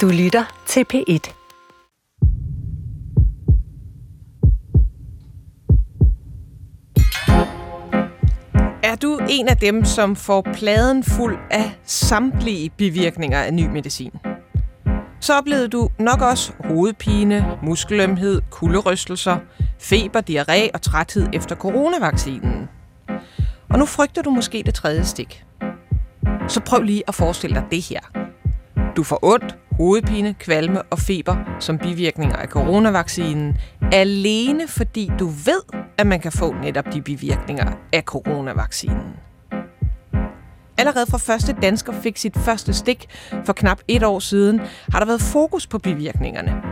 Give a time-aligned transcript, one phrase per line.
[0.00, 1.34] Du lytter til P1.
[8.82, 14.10] Er du en af dem, som får pladen fuld af samtlige bivirkninger af ny medicin?
[15.20, 19.38] Så oplevede du nok også hovedpine, muskelømhed, kulderystelser,
[19.80, 22.68] feber, diarré og træthed efter coronavaccinen.
[23.70, 25.44] Og nu frygter du måske det tredje stik.
[26.48, 28.00] Så prøv lige at forestille dig det her.
[28.96, 33.56] Du får ondt, hovedpine, kvalme og feber som bivirkninger af coronavaccinen,
[33.92, 39.16] alene fordi du ved, at man kan få netop de bivirkninger af coronavaccinen.
[40.78, 43.06] Allerede fra første dansker fik sit første stik
[43.44, 44.60] for knap et år siden,
[44.92, 46.62] har der været fokus på bivirkningerne.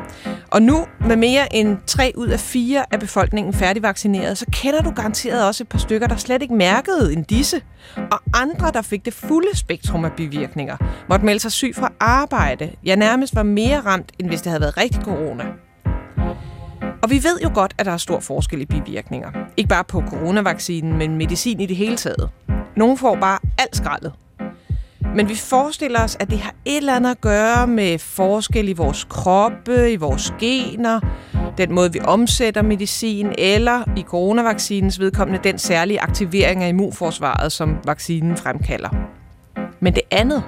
[0.51, 4.91] Og nu, med mere end 3 ud af 4 af befolkningen færdigvaccineret, så kender du
[4.91, 7.62] garanteret også et par stykker, der slet ikke mærkede en disse.
[7.96, 10.77] Og andre, der fik det fulde spektrum af bivirkninger,
[11.09, 12.71] måtte melde sig syg fra arbejde.
[12.84, 15.45] Ja, nærmest var mere ramt, end hvis det havde været rigtig corona.
[17.02, 19.30] Og vi ved jo godt, at der er stor forskel i bivirkninger.
[19.57, 22.30] Ikke bare på coronavaccinen, men medicin i det hele taget.
[22.76, 24.12] Nogle får bare alt skraldet.
[25.15, 28.73] Men vi forestiller os, at det har et eller andet at gøre med forskel i
[28.73, 31.00] vores kroppe, i vores gener,
[31.59, 37.76] den måde, vi omsætter medicin, eller i coronavaccinens vedkommende den særlige aktivering af immunforsvaret, som
[37.84, 38.88] vaccinen fremkalder.
[39.80, 40.43] Men det andet,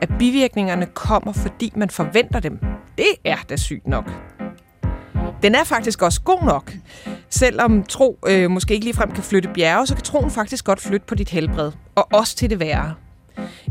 [0.00, 2.58] at bivirkningerne kommer, fordi man forventer dem,
[2.98, 4.10] det er da sygt nok.
[5.42, 6.72] Den er faktisk også god nok.
[7.30, 11.06] Selvom tro øh, måske ikke ligefrem kan flytte bjerge, så kan troen faktisk godt flytte
[11.06, 11.72] på dit helbred.
[11.94, 12.94] Og også til det værre.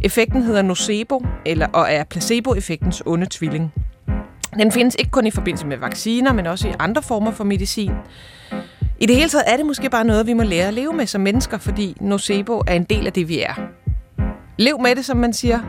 [0.01, 3.73] Effekten hedder nocebo, eller, og er placeboeffektens onde tvilling.
[4.59, 7.91] Den findes ikke kun i forbindelse med vacciner, men også i andre former for medicin.
[8.99, 11.05] I det hele taget er det måske bare noget, vi må lære at leve med
[11.05, 13.53] som mennesker, fordi nocebo er en del af det, vi er.
[14.57, 15.59] Lev med det, som man siger,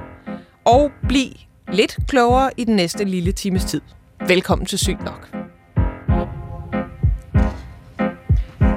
[0.65, 1.31] og bliv
[1.73, 3.81] lidt klogere i den næste lille times tid.
[4.27, 5.46] Velkommen til Sygt Nok.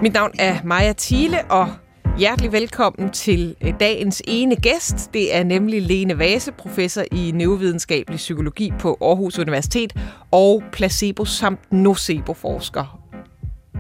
[0.02, 1.68] Mit navn er Maja Thiele, og
[2.18, 5.14] hjertelig velkommen til øh, dagens ene gæst.
[5.14, 9.94] Det er nemlig Lene Vase, professor i neurovidenskabelig psykologi på Aarhus Universitet
[10.32, 13.00] og placebo- samt nocebo-forsker.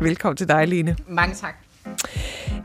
[0.02, 0.96] Velkommen til dig, Lene.
[1.08, 1.56] Mange tak.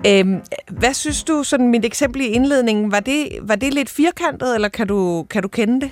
[0.07, 4.55] Øhm, hvad synes du, sådan mit eksempel i indledningen, var det, var det lidt firkantet,
[4.55, 5.91] eller kan du, kan du kende det?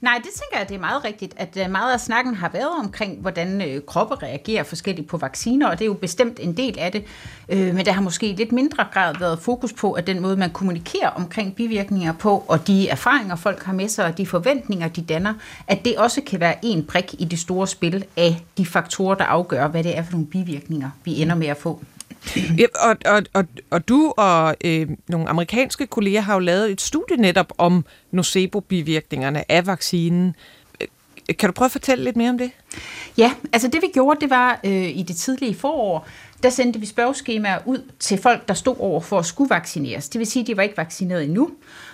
[0.00, 2.70] Nej, det tænker jeg, det er meget rigtigt, at øh, meget af snakken har været
[2.78, 6.78] omkring, hvordan øh, kroppe reagerer forskelligt på vacciner, og det er jo bestemt en del
[6.78, 7.04] af det.
[7.48, 10.36] Øh, men der har måske i lidt mindre grad været fokus på, at den måde,
[10.36, 14.88] man kommunikerer omkring bivirkninger på, og de erfaringer, folk har med sig, og de forventninger,
[14.88, 15.34] de danner,
[15.68, 19.24] at det også kan være en prik i det store spil af de faktorer, der
[19.24, 21.82] afgør, hvad det er for nogle bivirkninger, vi ender med at få.
[22.58, 26.80] Ja, og, og, og, og du og øh, nogle amerikanske kolleger har jo lavet et
[26.80, 30.34] studie netop om nocebo-bivirkningerne af vaccinen.
[30.80, 32.50] Øh, kan du prøve at fortælle lidt mere om det?
[33.18, 36.08] Ja, altså det vi gjorde, det var øh, i det tidlige forår,
[36.42, 40.08] der sendte vi spørgeskemaer ud til folk, der stod over for at skulle vaccineres.
[40.08, 41.50] Det vil sige, at de var ikke vaccineret endnu.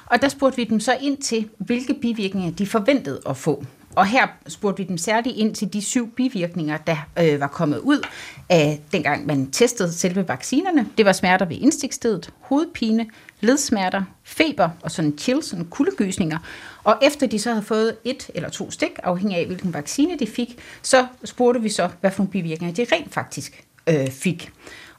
[0.07, 3.65] Og der spurgte vi dem så ind til, hvilke bivirkninger de forventede at få.
[3.97, 7.79] Og her spurgte vi dem særligt ind til de syv bivirkninger, der øh, var kommet
[7.79, 8.07] ud
[8.49, 10.87] af dengang man testede selve vaccinerne.
[10.99, 13.07] Det var smerter ved indstikstedet, hovedpine,
[13.41, 16.39] ledsmerter, feber og sådan chills, sådan kuldegysninger.
[16.85, 20.27] Og efter de så havde fået et eller to stik, afhængig af hvilken vaccine de
[20.27, 24.51] fik, så spurgte vi så, hvad for nogle bivirkninger de rent faktisk øh, fik.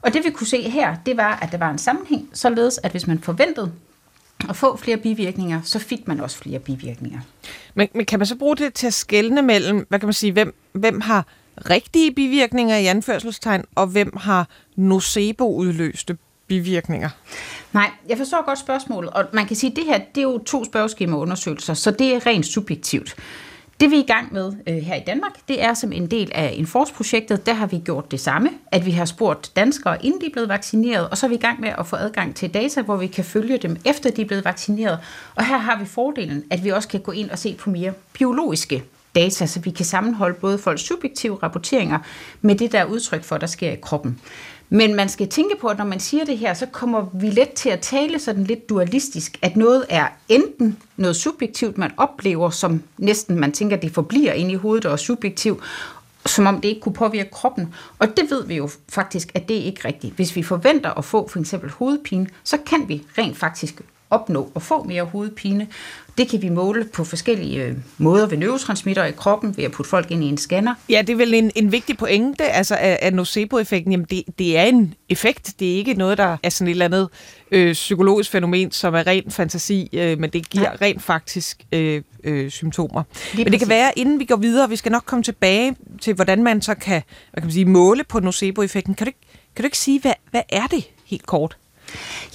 [0.02, 2.90] Og det vi kunne se her, det var, at der var en sammenhæng, således at
[2.90, 3.72] hvis man forventede
[4.48, 7.20] at få flere bivirkninger, så fik man også flere bivirkninger.
[7.74, 10.32] Men, men kan man så bruge det til at skelne mellem, hvad kan man sige,
[10.32, 11.26] hvem, hvem har
[11.70, 16.16] rigtige bivirkninger i anførselstegn, og hvem har nocebo-udløste
[16.46, 17.08] bivirkninger?
[17.72, 20.38] Nej, jeg forstår godt spørgsmålet, og man kan sige, at det her det er jo
[20.38, 23.16] to spørgeskemaundersøgelser, så det er rent subjektivt.
[23.80, 26.30] Det vi er i gang med øh, her i Danmark, det er som en del
[26.34, 27.46] af Enforce-projektet.
[27.46, 30.48] Der har vi gjort det samme, at vi har spurgt danskere, inden de er blevet
[30.48, 33.06] vaccineret, og så er vi i gang med at få adgang til data, hvor vi
[33.06, 34.98] kan følge dem, efter de er blevet vaccineret.
[35.34, 37.92] Og her har vi fordelen, at vi også kan gå ind og se på mere
[38.12, 38.84] biologiske
[39.14, 41.98] data, så vi kan sammenholde både folks subjektive rapporteringer
[42.40, 44.20] med det, der er udtryk for, der sker i kroppen.
[44.70, 47.50] Men man skal tænke på, at når man siger det her, så kommer vi let
[47.50, 52.82] til at tale sådan lidt dualistisk, at noget er enten noget subjektivt, man oplever, som
[52.98, 55.62] næsten man tænker, det forbliver inde i hovedet og er subjektivt,
[56.26, 57.74] som om det ikke kunne påvirke kroppen.
[57.98, 60.14] Og det ved vi jo faktisk, at det er ikke rigtigt.
[60.14, 63.80] Hvis vi forventer at få for eksempel hovedpine, så kan vi rent faktisk
[64.10, 65.66] opnå at få mere hovedpine.
[66.18, 69.90] Det kan vi måle på forskellige øh, måder ved neurotransmitter i kroppen, ved at putte
[69.90, 70.74] folk ind i en scanner.
[70.88, 73.92] Ja, det er vel en, en vigtig pointe altså af, af nocebo-effekten.
[73.92, 75.54] Jamen, det, det er en effekt.
[75.60, 77.08] Det er ikke noget, der er sådan et eller andet
[77.50, 80.76] øh, psykologisk fænomen, som er ren fantasi, øh, men det giver Nej.
[80.82, 83.02] rent faktisk øh, øh, symptomer.
[83.34, 86.14] Lige men det kan være, inden vi går videre, vi skal nok komme tilbage til,
[86.14, 87.02] hvordan man så kan,
[87.32, 88.94] hvad kan man sige, måle på nocebo-effekten.
[88.94, 89.12] Kan du,
[89.56, 91.56] kan du ikke sige, hvad, hvad er det helt kort?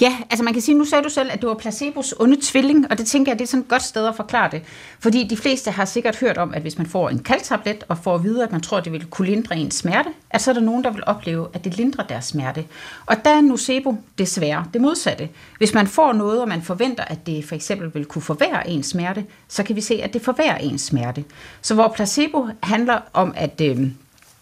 [0.02, 2.92] Ja, altså man kan sige, nu sagde du selv, at det var placebos onde tvilling,
[2.92, 4.62] og det tænker jeg, det er sådan et godt sted at forklare det.
[5.00, 8.16] Fordi de fleste har sikkert hørt om, at hvis man får en kaldtablet og får
[8.16, 10.54] at vide, at man tror, at det vil kunne lindre ens smerte, at så er
[10.54, 12.66] der nogen, der vil opleve, at det lindrer deres smerte.
[13.06, 15.30] Og der er nocebo desværre det modsatte.
[15.58, 18.88] Hvis man får noget, og man forventer, at det for eksempel vil kunne forværre ens
[18.88, 21.24] smerte, så kan vi se, at det forværrer ens smerte.
[21.62, 23.88] Så hvor placebo handler om, at øh,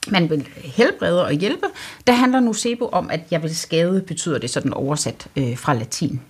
[0.08, 1.66] man vil helbrede og hjælpe.
[2.08, 6.22] Der handler nocebo om, at jeg vil skade, betyder det sådan oversat øh, fra latin.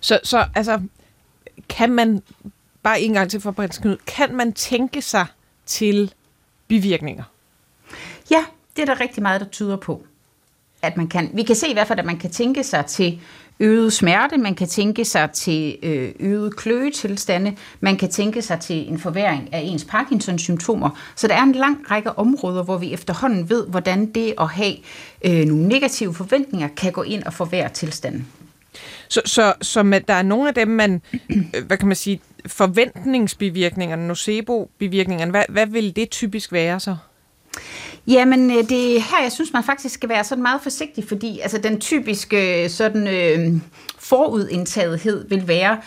[0.00, 0.80] Så, så altså,
[1.68, 2.22] kan man,
[2.82, 5.26] bare en gang til for Prins Knud, kan man tænke sig
[5.66, 6.12] til
[6.68, 7.24] bivirkninger?
[8.30, 8.44] Ja,
[8.76, 10.06] det er der rigtig meget, der tyder på,
[10.82, 11.30] at man kan.
[11.34, 13.20] Vi kan se i hvert fald, at man kan tænke sig til
[13.60, 18.88] øget smerte, man kan tænke sig til øh, øget kløetilstande, man kan tænke sig til
[18.88, 20.90] en forværing af ens Parkinson-symptomer.
[21.16, 24.74] Så der er en lang række områder, hvor vi efterhånden ved, hvordan det at have
[25.24, 28.26] øh, nogle negative forventninger kan gå ind og forværre tilstanden.
[29.08, 32.20] Så, så, så med, der er nogle af dem, man, øh, hvad kan man sige,
[32.46, 36.96] forventningsbivirkningerne, nocebo-bivirkningerne, hvad, hvad vil det typisk være så?
[38.06, 41.40] Jamen, øh, det er her, jeg synes, man faktisk skal være sådan meget forsigtig, fordi
[41.40, 43.60] altså, den typiske øh, sådan, øh,
[43.98, 45.78] forudindtagethed vil være,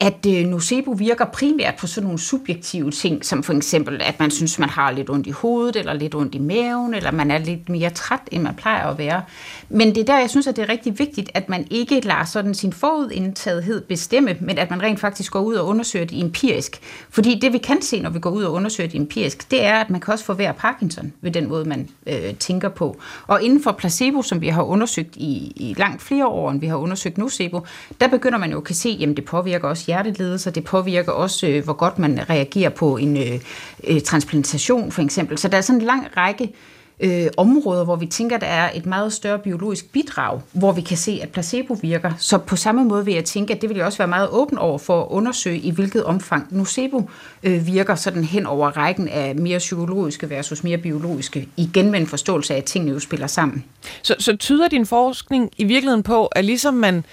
[0.00, 4.30] at øh, nocebo virker primært på sådan nogle subjektive ting, som for eksempel, at man
[4.30, 7.38] synes, man har lidt ondt i hovedet, eller lidt ondt i maven, eller man er
[7.38, 9.22] lidt mere træt, end man plejer at være.
[9.68, 12.24] Men det er der, jeg synes, at det er rigtig vigtigt, at man ikke lader
[12.24, 16.80] sådan sin forudindtagethed bestemme, men at man rent faktisk går ud og undersøger det empirisk.
[17.10, 19.74] Fordi det, vi kan se, når vi går ud og undersøger det empirisk, det er,
[19.74, 22.96] at man kan også forvære Parkinson ved den måde, man øh, tænker på.
[23.26, 26.66] Og inden for placebo, som vi har undersøgt i, i langt flere år, end vi
[26.66, 27.60] har undersøgt nocebo,
[28.00, 30.50] der begynder man jo at kan se, at det påvirker også hjertelidelser.
[30.50, 33.40] det påvirker også, øh, hvor godt man reagerer på en øh,
[33.84, 35.38] øh, transplantation for eksempel.
[35.38, 36.52] Så der er sådan en lang række
[37.00, 40.96] øh, områder, hvor vi tænker, der er et meget større biologisk bidrag, hvor vi kan
[40.96, 42.12] se, at placebo virker.
[42.18, 44.58] Så på samme måde vil jeg tænke, at det vil jeg også være meget åben
[44.58, 47.10] over for at undersøge, i hvilket omfang nocebo
[47.42, 52.06] øh, virker sådan hen over rækken af mere psykologiske versus mere biologiske, igen med en
[52.06, 53.64] forståelse af, at tingene jo spiller sammen.
[54.02, 57.04] Så, så tyder din forskning i virkeligheden på, at ligesom man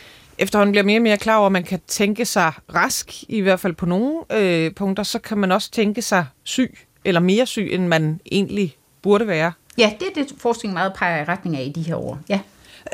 [0.43, 3.59] efterhånden bliver mere og mere klar over, at man kan tænke sig rask, i hvert
[3.59, 7.69] fald på nogle øh, punkter, så kan man også tænke sig syg, eller mere syg,
[7.71, 9.51] end man egentlig burde være.
[9.77, 12.19] Ja, det er det, forskningen meget peger i retning af i de her år.
[12.29, 12.39] Ja.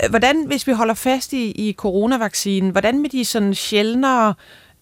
[0.04, 4.34] Øh, hvordan, hvis vi holder fast i, i coronavaccinen, hvordan med de sådan sjældnere,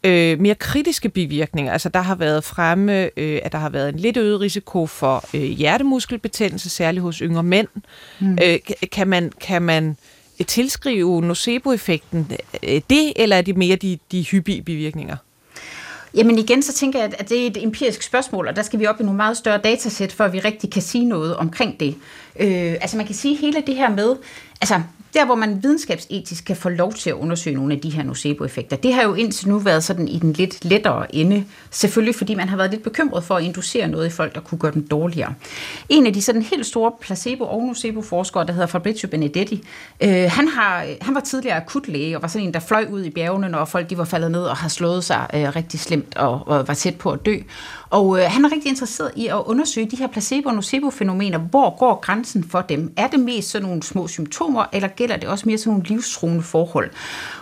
[0.04, 1.72] øh, mere kritiske bivirkninger?
[1.72, 5.24] Altså, der har været fremme, øh, at der har været en lidt øget risiko for
[5.34, 7.68] øh, hjertemuskelbetændelse, særligt hos yngre mænd.
[8.20, 8.38] Mm.
[8.44, 8.60] Øh,
[8.92, 9.98] kan man, kan man
[10.44, 12.32] tilskrive nocebo-effekten
[12.64, 15.18] øh, det, eller er det mere de, de hyppige bivirkninger?
[16.14, 18.86] Jamen igen, så tænker jeg, at det er et empirisk spørgsmål, og der skal vi
[18.86, 21.96] op i nogle meget større datasæt, før vi rigtig kan sige noget omkring det.
[22.40, 24.16] Øh, altså man kan sige hele det her med,
[24.62, 24.82] altså
[25.14, 28.76] der hvor man videnskabsetisk kan få lov til at undersøge nogle af de her nocebo-effekter,
[28.76, 31.46] det har jo indtil nu været sådan i den lidt lettere ende.
[31.72, 34.60] Selvfølgelig fordi man har været lidt bekymret for at inducere noget i folk, der kunne
[34.60, 35.34] gøre dem dårligere.
[35.90, 39.64] En af de sådan helt store placebo- og nocebo-forskere, der hedder Fabrizio Benedetti,
[40.04, 43.10] øh, han, har, han var tidligere akutlæge og var sådan en, der fløj ud i
[43.10, 46.48] bjergene, når folk de var faldet ned og har slået sig øh, rigtig slemt og,
[46.48, 47.38] og var tæt på at dø.
[47.90, 51.38] Og øh, han er rigtig interesseret i at undersøge de her placebo- og nocebo-fænomener.
[51.38, 52.94] Hvor går grænsen for dem?
[52.98, 56.44] Er det mest sådan nogle små symptomer, eller gælder det også mere sådan nogle livstruende
[56.44, 56.92] forhold?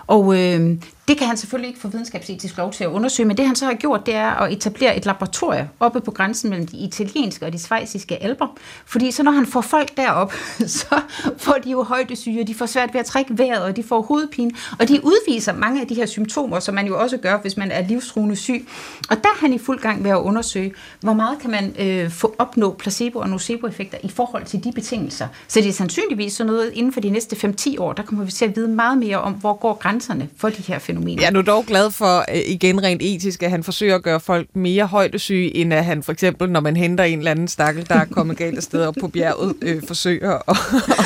[0.08, 3.48] Og øh, det kan han selvfølgelig ikke få videnskabsetisk lov til at undersøge, men det
[3.48, 6.78] han så har gjort, det er at etablere et laboratorium oppe på grænsen mellem de
[6.78, 8.58] italienske og de svejsiske alber.
[8.86, 10.34] Fordi så når han får folk derop,
[10.80, 11.02] så
[11.38, 14.52] får de jo højdesyge, de får svært ved at trække vejret, og de får hovedpine,
[14.80, 17.72] og de udviser mange af de her symptomer, som man jo også gør, hvis man
[17.72, 18.68] er livstruende syg.
[19.10, 22.12] Og der er han i fuld gang med at undersøge, hvor meget kan man øh,
[22.12, 25.28] få opnå placebo- og nocebo-effekter i forhold til de betingelser.
[25.48, 28.32] Så det er sandsynligvis sådan noget inden for de næste 5-10 år, der kommer vi
[28.32, 31.22] til at vide meget mere om, hvor går grænserne for de her fænomener.
[31.22, 34.20] Jeg er nu dog glad for, øh, igen rent etisk, at han forsøger at gøre
[34.20, 37.90] folk mere højdesyge, end at han for eksempel, når man henter en eller anden stakkel,
[37.90, 40.58] der er kommet galt afsted op på bjerget, øh, forsøger at,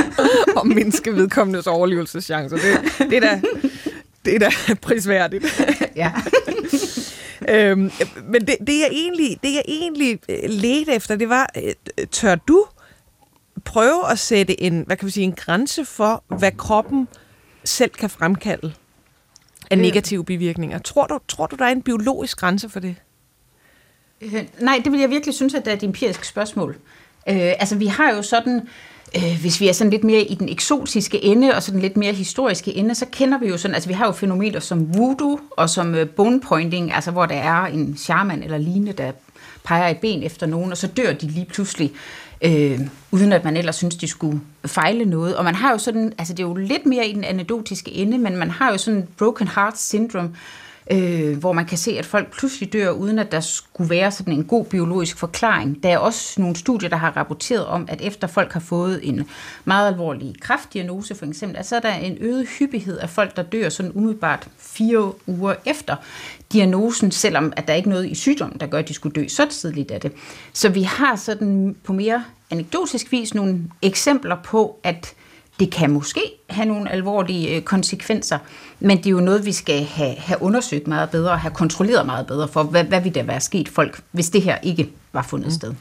[0.61, 2.57] at mindske vedkommendes overlevelseschancer.
[2.57, 3.41] Det, det er da,
[4.25, 4.49] det er da
[4.81, 5.61] prisværdigt.
[5.95, 6.11] Ja.
[7.55, 7.91] øhm,
[8.23, 12.35] men det, det, jeg egentlig, det, jeg egentlig øh, ledte efter, det var, øh, tør
[12.35, 12.65] du
[13.65, 17.07] prøve at sætte en, hvad kan vi sige, en grænse for, hvad kroppen
[17.69, 18.73] selv kan fremkalde?
[19.71, 20.79] af negative bivirkninger.
[20.79, 22.95] Tror du, tror du, der er en biologisk grænse for det?
[24.21, 26.77] Øh, nej, det vil jeg virkelig synes, at det er et empirisk spørgsmål.
[27.29, 28.67] Øh, altså, vi har jo sådan
[29.15, 32.13] Øh, hvis vi er sådan lidt mere i den eksotiske ende, og sådan lidt mere
[32.13, 35.69] historiske ende, så kender vi jo sådan, altså vi har jo fænomener som voodoo, og
[35.69, 39.11] som øh, bone pointing, altså hvor der er en shaman eller lignende, der
[39.63, 41.91] peger et ben efter nogen, og så dør de lige pludselig,
[42.41, 42.79] øh,
[43.11, 45.35] uden at man ellers synes, de skulle fejle noget.
[45.35, 48.17] Og man har jo sådan, altså det er jo lidt mere i den anekdotiske ende,
[48.17, 50.35] men man har jo sådan broken heart syndrome, øh,
[50.89, 54.33] øh, hvor man kan se, at folk pludselig dør, uden at der skulle være sådan
[54.33, 55.83] en god biologisk forklaring.
[55.83, 59.27] Der er også nogle studier, der har rapporteret om, at efter folk har fået en
[59.65, 63.43] meget alvorlig kræftdiagnose for eksempel, at så er der en øget hyppighed af folk, der
[63.43, 65.95] dør sådan umiddelbart fire uger efter
[66.53, 69.27] diagnosen, selvom at der ikke er noget i sygdommen, der gør, at de skulle dø
[69.27, 70.11] så tidligt af det.
[70.53, 75.13] Så vi har sådan på mere anekdotisk vis nogle eksempler på, at
[75.59, 78.37] det kan måske have nogle alvorlige øh, konsekvenser,
[78.79, 82.05] men det er jo noget, vi skal have, have undersøgt meget bedre og have kontrolleret
[82.05, 85.21] meget bedre for, hvad, hvad vil der være sket folk, hvis det her ikke var
[85.21, 85.53] fundet mm.
[85.53, 85.73] sted.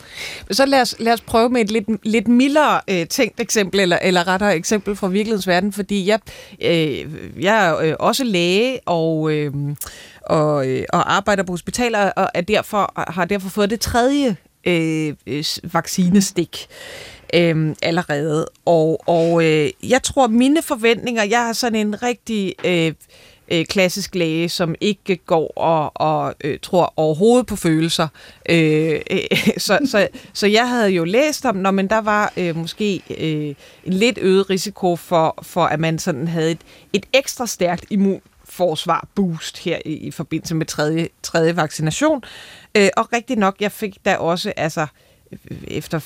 [0.51, 3.99] Så lad os, lad os prøve med et lidt, lidt mildere øh, tænkt eksempel, eller,
[4.03, 6.21] eller rettere eksempel fra virkelighedens verden, fordi jeg,
[6.63, 7.07] øh,
[7.41, 9.53] jeg er øh, også læge og, øh,
[10.23, 15.15] og, øh, og arbejder på hospitaler, og er derfor, har derfor fået det tredje øh,
[15.73, 16.69] vaccinestik
[17.35, 18.47] øh, allerede.
[18.65, 22.55] Og, og øh, jeg tror, mine forventninger, jeg har sådan en rigtig...
[22.65, 22.93] Øh,
[23.51, 28.09] øh, klassisk læge, som ikke går og, og øh, tror overhovedet på følelser.
[28.49, 29.19] Øh, øh,
[29.59, 33.55] så, så, så jeg havde jo læst om, når men der var øh, måske øh,
[33.85, 36.61] en lidt øget risiko for, for, at man sådan havde et,
[36.93, 42.23] et ekstra stærkt immunforsvar boost her i, i forbindelse med tredje, tredje vaccination.
[42.75, 44.87] Øh, og rigtig nok, jeg fik da også altså
[45.69, 46.01] efter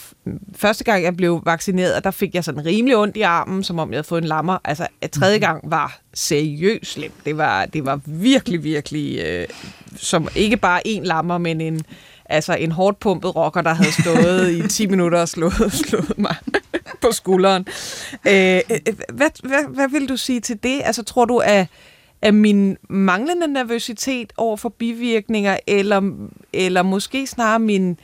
[0.57, 3.91] første gang, jeg blev vaccineret, der fik jeg sådan rimelig ondt i armen, som om
[3.91, 4.59] jeg havde fået en lammer.
[4.64, 5.47] Altså, at tredje mhm.
[5.47, 7.25] gang var seriøst slemt.
[7.25, 9.47] Det var, det var virkelig, virkelig, øh,
[9.97, 11.83] som ikke bare en lammer, men en,
[12.25, 16.37] altså en hårdt pumpet rocker, der havde stået i 10 minutter og slået, slået mig
[17.00, 17.67] på skulderen.
[18.26, 18.79] Øh, øh,
[19.12, 20.81] hvad, hvad, hvad vil du sige til det?
[20.85, 21.67] Altså, tror du, at
[22.23, 26.12] af min manglende nervøsitet over for bivirkninger, eller,
[26.52, 27.99] eller måske snarere min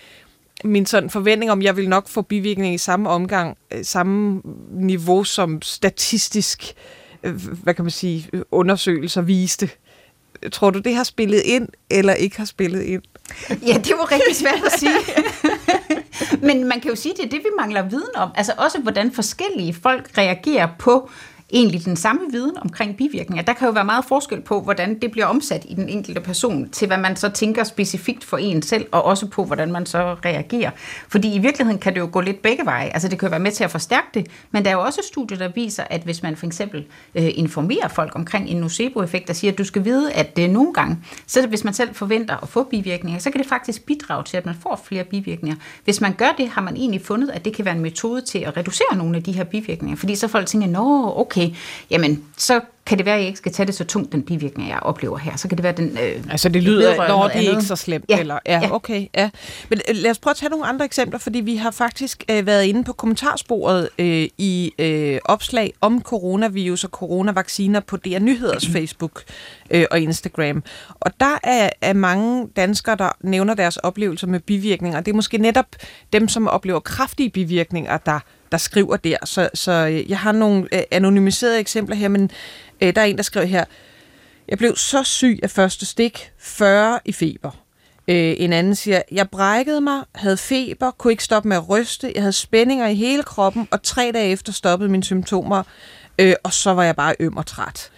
[0.64, 5.24] min sådan forventning om, jeg vil nok få bivirkninger i samme omgang, øh, samme niveau
[5.24, 6.74] som statistisk,
[7.22, 9.70] øh, hvad kan man sige, undersøgelser viste.
[10.52, 13.02] Tror du, det har spillet ind, eller ikke har spillet ind?
[13.50, 14.98] Ja, det var rigtig svært at sige.
[16.46, 18.30] Men man kan jo sige, det er det, vi mangler viden om.
[18.34, 21.10] Altså også, hvordan forskellige folk reagerer på
[21.52, 23.44] egentlig den samme viden omkring bivirkninger.
[23.44, 26.68] Der kan jo være meget forskel på, hvordan det bliver omsat i den enkelte person,
[26.70, 30.16] til hvad man så tænker specifikt for en selv, og også på, hvordan man så
[30.24, 30.70] reagerer.
[31.08, 32.88] Fordi i virkeligheden kan det jo gå lidt begge veje.
[32.88, 35.00] Altså det kan jo være med til at forstærke det, men der er jo også
[35.08, 39.34] studier, der viser, at hvis man for eksempel øh, informerer folk omkring en nocebo-effekt, der
[39.34, 42.48] siger, at du skal vide, at det nogle gange, så hvis man selv forventer at
[42.48, 45.56] få bivirkninger, så kan det faktisk bidrage til, at man får flere bivirkninger.
[45.84, 48.38] Hvis man gør det, har man egentlig fundet, at det kan være en metode til
[48.38, 49.96] at reducere nogle af de her bivirkninger.
[49.96, 51.57] Fordi så folk tænker, nå, okay, okay,
[51.90, 54.68] jamen så kan det være, at jeg ikke skal tage det så tungt, den bivirkning,
[54.68, 55.37] jeg oplever her.
[55.37, 58.04] Så kan det være, den øh, Altså det lyder, når det er ikke så slemt.
[58.09, 58.18] Ja.
[58.21, 59.07] Eller, ja, ja, okay.
[59.14, 59.30] Ja.
[59.68, 62.47] Men øh, lad os prøve at tage nogle andre eksempler, fordi vi har faktisk øh,
[62.47, 68.66] været inde på kommentarsporet øh, i øh, opslag om coronavirus og coronavacciner på DR Nyheders
[68.76, 69.23] Facebook
[69.71, 70.62] øh, og Instagram.
[70.90, 75.00] Og der er, er mange danskere, der nævner deres oplevelser med bivirkninger.
[75.00, 75.66] Det er måske netop
[76.12, 78.21] dem, som oplever kraftige bivirkninger, der
[78.52, 79.16] der skriver der.
[79.24, 82.30] Så, så øh, jeg har nogle øh, anonymiserede eksempler her, men
[82.80, 83.64] øh, der er en, der skriver her,
[84.48, 87.50] jeg blev så syg af første stik, 40 i feber.
[88.08, 92.12] Øh, en anden siger, jeg brækkede mig, havde feber, kunne ikke stoppe med at ryste,
[92.14, 95.62] jeg havde spændinger i hele kroppen, og tre dage efter stoppede mine symptomer,
[96.18, 97.90] øh, og så var jeg bare øm og træt.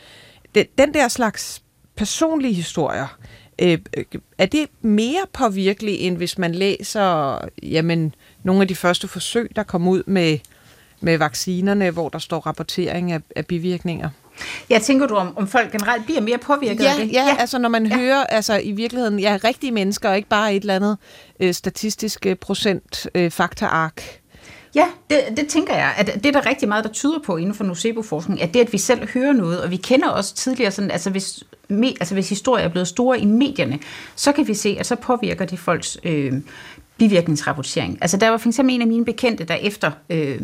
[0.55, 1.63] Den, den der slags
[1.97, 3.19] personlige historier,
[3.63, 4.05] øh, øh
[4.39, 9.63] er det mere påvirkelig, end hvis man læser jamen, nogle af de første forsøg, der
[9.63, 10.39] kom ud med,
[11.01, 14.09] med vaccinerne, hvor der står rapportering af, af bivirkninger?
[14.71, 17.13] Jeg tænker du, om, om folk generelt bliver mere påvirket ja, af det?
[17.13, 17.99] Ja, ja, altså når man ja.
[17.99, 20.99] hører, altså i virkeligheden, ja, rigtige mennesker, og ikke bare et eller andet
[21.41, 24.03] øh, statistisk øh, procent øh, faktaark.
[24.75, 27.55] Ja, det, det tænker jeg, at det er der rigtig meget, der tyder på inden
[27.55, 30.91] for nocebo-forskning, at det, at vi selv hører noget, og vi kender også tidligere sådan,
[30.91, 33.79] altså hvis, me, altså hvis historier er blevet store i medierne,
[34.17, 36.33] så kan vi se, at så påvirker det folks øh,
[37.01, 37.99] bivirkningsrapportering.
[38.01, 40.41] Altså der var for eksempel en af mine bekendte, der efter øh,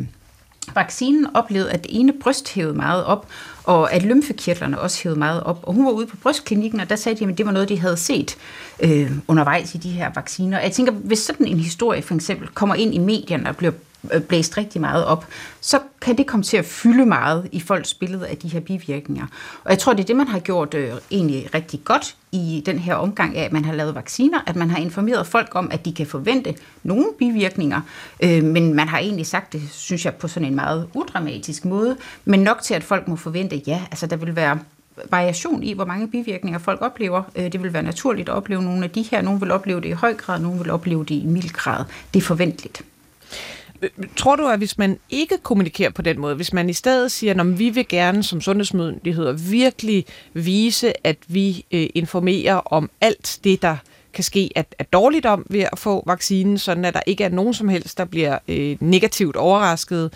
[0.75, 3.28] vaccinen oplevede, at det ene bryst hævede meget op,
[3.64, 5.58] og at lymfekirtlerne også hævede meget op.
[5.62, 7.80] Og hun var ude på brystklinikken, og der sagde de, at det var noget, de
[7.80, 8.36] havde set
[8.80, 10.58] øh, undervejs i de her vacciner.
[10.58, 13.72] Og jeg tænker, hvis sådan en historie for eksempel kommer ind i medierne og bliver
[14.12, 15.26] Øh, blæst rigtig meget op,
[15.60, 19.26] så kan det komme til at fylde meget i folks billede af de her bivirkninger.
[19.64, 22.78] Og jeg tror, det er det, man har gjort øh, egentlig rigtig godt i den
[22.78, 25.84] her omgang af, at man har lavet vacciner, at man har informeret folk om, at
[25.84, 27.80] de kan forvente nogle bivirkninger,
[28.20, 31.96] øh, men man har egentlig sagt det, synes jeg, på sådan en meget udramatisk måde,
[32.25, 34.58] men nok til, at folk må forvente, ja, altså der vil være
[35.10, 37.22] variation i, hvor mange bivirkninger folk oplever.
[37.36, 39.22] Øh, det vil være naturligt at opleve nogle af de her.
[39.22, 41.84] Nogle vil opleve det i høj grad, nogle vil opleve det i mild grad.
[42.14, 42.82] Det er forventeligt.
[44.16, 47.40] Tror du, at hvis man ikke kommunikerer på den måde, hvis man i stedet siger,
[47.40, 50.04] at vi vil gerne som sundhedsmyndigheder virkelig
[50.35, 53.76] vise, at vi øh, informerer om alt det, der
[54.12, 57.28] kan ske at, at dårligt om ved at få vaccinen, sådan at der ikke er
[57.28, 60.12] nogen som helst, der bliver øh, negativt overrasket,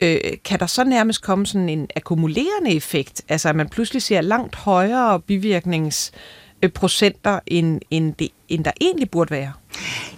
[0.00, 3.22] øh, kan der så nærmest komme sådan en akkumulerende effekt?
[3.28, 9.30] Altså at man pludselig ser langt højere bivirkningsprocenter, end, end, det, end der egentlig burde
[9.30, 9.52] være?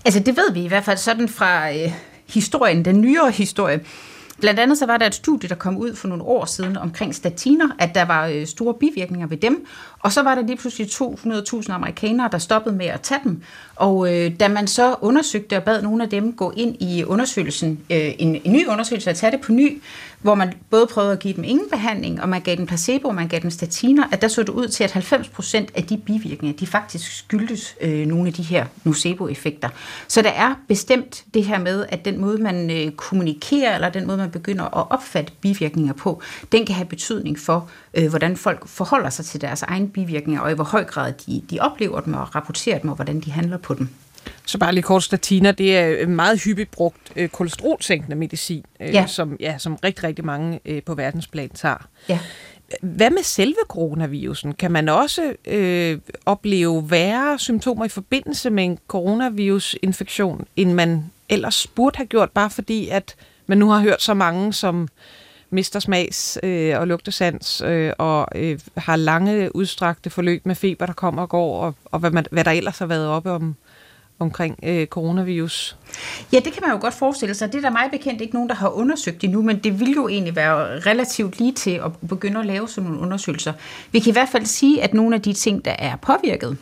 [0.04, 1.92] Altså det ved vi i hvert fald sådan fra øh,
[2.30, 3.80] historien, den nyere historie.
[4.40, 7.14] Blandt andet så var der et studie, der kom ud for nogle år siden omkring
[7.14, 9.66] statiner, at der var øh, store bivirkninger ved dem,
[10.02, 13.42] og så var der lige pludselig 200.000 amerikanere, der stoppede med at tage dem.
[13.76, 17.80] Og øh, da man så undersøgte og bad nogle af dem gå ind i undersøgelsen,
[17.90, 19.82] øh, en, en ny undersøgelse at tage det på ny,
[20.20, 23.14] hvor man både prøvede at give dem ingen behandling, og man gav dem placebo, og
[23.14, 26.58] man gav dem statiner, at der så det ud til, at 90% af de bivirkninger,
[26.58, 29.68] de faktisk skyldes øh, nogle af de her nocebo-effekter.
[30.08, 34.06] Så der er bestemt det her med, at den måde, man øh, kommunikerer, eller den
[34.06, 38.68] måde, man begynder at opfatte bivirkninger på, den kan have betydning for, øh, hvordan folk
[38.68, 42.14] forholder sig til deres egne bivirkninger, og i hvor høj grad de, de oplever dem
[42.14, 43.88] og rapporterer dem, og hvordan de handler på dem.
[44.46, 49.06] Så bare lige kort, statiner, det er meget hyppigt brugt øh, kolesterolsænkende medicin, øh, ja.
[49.06, 51.88] Som, ja, som rigtig, rigtig mange øh, på verdensplan tager.
[52.08, 52.18] Ja.
[52.82, 54.52] Hvad med selve coronavirusen?
[54.52, 61.66] Kan man også øh, opleve værre symptomer i forbindelse med en coronavirusinfektion, end man ellers
[61.66, 63.14] burde have gjort, bare fordi at
[63.46, 64.88] man nu har hørt så mange, som
[65.50, 70.92] mister smags- øh, og lugtesans øh, og øh, har lange udstrakte forløb med feber, der
[70.92, 73.54] kommer og går, og, og hvad, man, hvad der ellers har været oppe om,
[74.18, 75.76] omkring øh, coronavirus?
[76.32, 77.52] Ja, det kan man jo godt forestille sig.
[77.52, 80.08] Det er der meget bekendt ikke nogen, der har undersøgt endnu, men det vil jo
[80.08, 83.52] egentlig være relativt lige til at begynde at lave sådan nogle undersøgelser.
[83.92, 86.56] Vi kan i hvert fald sige, at nogle af de ting, der er påvirket,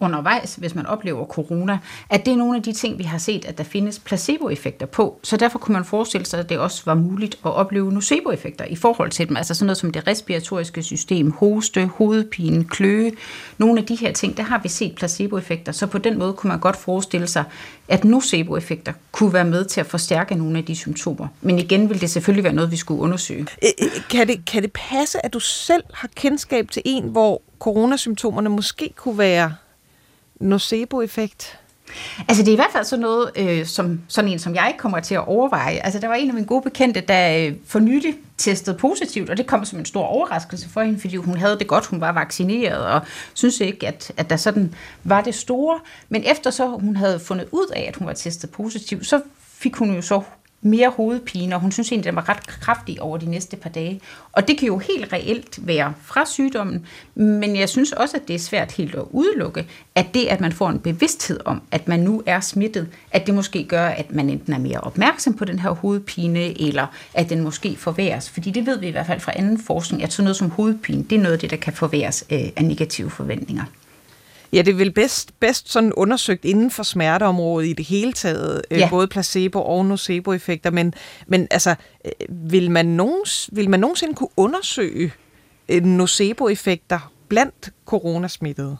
[0.00, 1.78] undervejs, hvis man oplever corona,
[2.10, 5.20] at det er nogle af de ting, vi har set, at der findes placeboeffekter på.
[5.22, 8.76] Så derfor kunne man forestille sig, at det også var muligt at opleve noceboeffekter i
[8.76, 9.36] forhold til dem.
[9.36, 13.12] Altså sådan noget som det respiratoriske system, hoste, hovedpine, kløe.
[13.58, 15.72] Nogle af de her ting, der har vi set placeboeffekter.
[15.72, 17.44] Så på den måde kunne man godt forestille sig,
[17.88, 21.26] at noceboeffekter kunne være med til at forstærke nogle af de symptomer.
[21.40, 23.46] Men igen vil det selvfølgelig være noget, vi skulle undersøge.
[23.62, 27.42] Øh, øh, kan det, kan det passe, at du selv har kendskab til en, hvor
[27.58, 29.54] coronasymptomerne måske kunne være
[30.40, 31.58] nocebo-effekt?
[32.28, 34.78] Altså det er i hvert fald sådan noget, øh, som sådan en som jeg ikke
[34.78, 35.78] kommer til at overveje.
[35.78, 39.36] Altså der var en af mine gode bekendte, der øh, for nylig testede positivt, og
[39.36, 42.12] det kom som en stor overraskelse for hende, fordi hun havde det godt, hun var
[42.12, 43.00] vaccineret, og
[43.34, 44.74] synes ikke, at, at der sådan
[45.04, 45.80] var det store.
[46.08, 49.20] Men efter så hun havde fundet ud af, at hun var testet positivt, så
[49.58, 50.22] fik hun jo så
[50.62, 53.70] mere hovedpine, og hun synes egentlig, at den var ret kraftig over de næste par
[53.70, 54.00] dage.
[54.32, 58.34] Og det kan jo helt reelt være fra sygdommen, men jeg synes også, at det
[58.34, 62.00] er svært helt at udelukke, at det, at man får en bevidsthed om, at man
[62.00, 65.58] nu er smittet, at det måske gør, at man enten er mere opmærksom på den
[65.58, 68.30] her hovedpine, eller at den måske forværres.
[68.30, 71.04] Fordi det ved vi i hvert fald fra anden forskning, at sådan noget som hovedpine,
[71.10, 73.64] det er noget af det, der kan forværres øh, af negative forventninger.
[74.52, 78.62] Ja, det er vel bedst, bedst sådan undersøgt inden for smerteområdet i det hele taget,
[78.70, 78.88] øh, ja.
[78.90, 80.94] både placebo- og nocebo-effekter, men,
[81.26, 82.12] men altså, øh,
[82.52, 85.12] vil man, nogens, vil man nogensinde kunne undersøge
[85.68, 88.76] øh, nocebo-effekter blandt coronasmittede?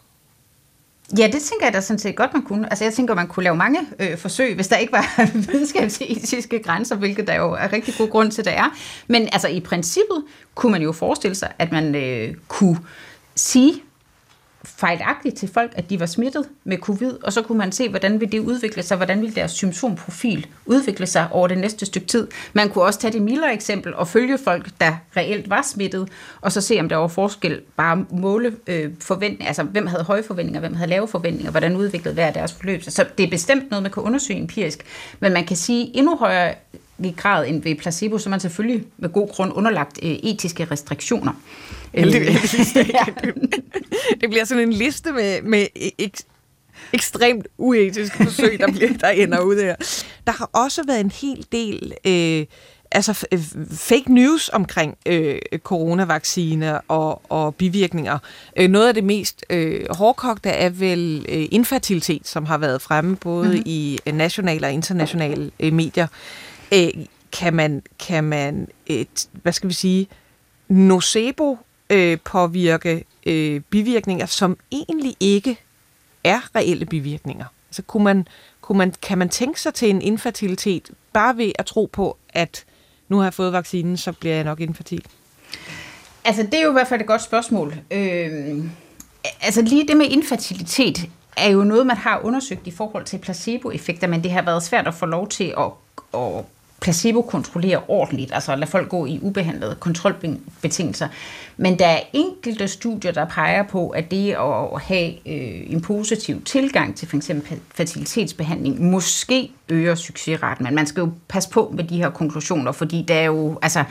[1.19, 2.71] Ja, det tænker jeg da sådan set godt, man kunne.
[2.71, 6.97] Altså jeg tænker, man kunne lave mange øh, forsøg, hvis der ikke var videnskabsetiske grænser,
[6.97, 8.77] hvilket der jo er rigtig god grund til, der er.
[9.07, 12.79] Men altså i princippet kunne man jo forestille sig, at man øh, kunne
[13.37, 13.83] sige,
[14.77, 18.21] fejlagtigt til folk, at de var smittet med covid, og så kunne man se, hvordan
[18.21, 22.29] ville det udvikle sig, hvordan ville deres symptomprofil udvikle sig over det næste stykke tid.
[22.53, 26.09] Man kunne også tage det mildere eksempel og følge folk, der reelt var smittet,
[26.41, 30.23] og så se, om der var forskel, bare måle øh, forventninger, altså hvem havde høje
[30.23, 32.83] forventninger, hvem havde lave forventninger, hvordan udviklede hver deres forløb.
[32.83, 34.85] Så det er bestemt noget, man kan undersøge empirisk,
[35.21, 36.55] men man kan sige endnu højere
[37.17, 41.33] grad end ved placebo, så er man selvfølgelig med god grund underlagt øh, etiske restriktioner.
[41.95, 43.05] Heldigvis øh, ja.
[44.21, 45.67] Det bliver sådan en liste med, med
[45.99, 46.15] ek,
[46.93, 49.77] ekstremt uetiske forsøg, der, bliver, der ender ud her.
[50.27, 52.47] Der har også været en hel del øh,
[52.93, 53.27] altså
[53.71, 58.19] fake news omkring øh, coronavaccine og, og bivirkninger.
[58.57, 63.17] Øh, noget af det mest øh, hårdkogte er vel øh, infertilitet, som har været fremme
[63.17, 63.63] både mm-hmm.
[63.67, 66.07] i nationale og internationale øh, medier.
[66.07, 66.89] øh, Øh,
[67.33, 70.09] kan man, kan man et, hvad skal vi sige,
[70.69, 71.59] nocebo
[71.91, 75.59] øh, påvirke øh, bivirkninger, som egentlig ikke
[76.25, 77.45] er reelle bivirkninger.
[77.71, 78.29] Altså kunne man,
[78.61, 82.65] kunne man, kan man tænke sig til en infertilitet bare ved at tro på, at
[83.09, 85.05] nu har jeg fået vaccinen, så bliver jeg nok infertil?
[86.25, 87.75] Altså, det er jo i hvert fald et godt spørgsmål.
[87.91, 88.65] Øh,
[89.41, 94.07] altså, lige det med infertilitet er jo noget, man har undersøgt i forhold til placeboeffekter,
[94.07, 95.71] men det har været svært at få lov til at,
[96.15, 96.45] at
[96.81, 101.09] placebo-kontrollere ordentligt, altså lade folk gå i ubehandlede kontrolbetingelser.
[101.57, 104.37] Men der er enkelte studier, der peger på, at det
[104.75, 107.31] at have øh, en positiv tilgang til f.eks.
[107.75, 110.65] fertilitetsbehandling måske øger succesraten.
[110.65, 113.85] Men man skal jo passe på med de her konklusioner, fordi der er jo, altså,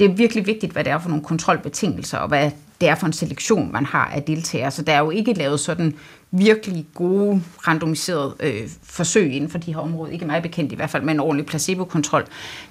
[0.00, 2.50] det er virkelig vigtigt, hvad det er for nogle kontrolbetingelser, og hvad
[2.80, 4.70] det er for en selektion, man har af deltagere.
[4.70, 5.94] Så der er jo ikke lavet sådan
[6.30, 10.12] virkelig gode randomiserede øh, forsøg inden for de her områder.
[10.12, 12.24] Ikke meget bekendt i hvert fald, med en ordentlig placebo-kontrol.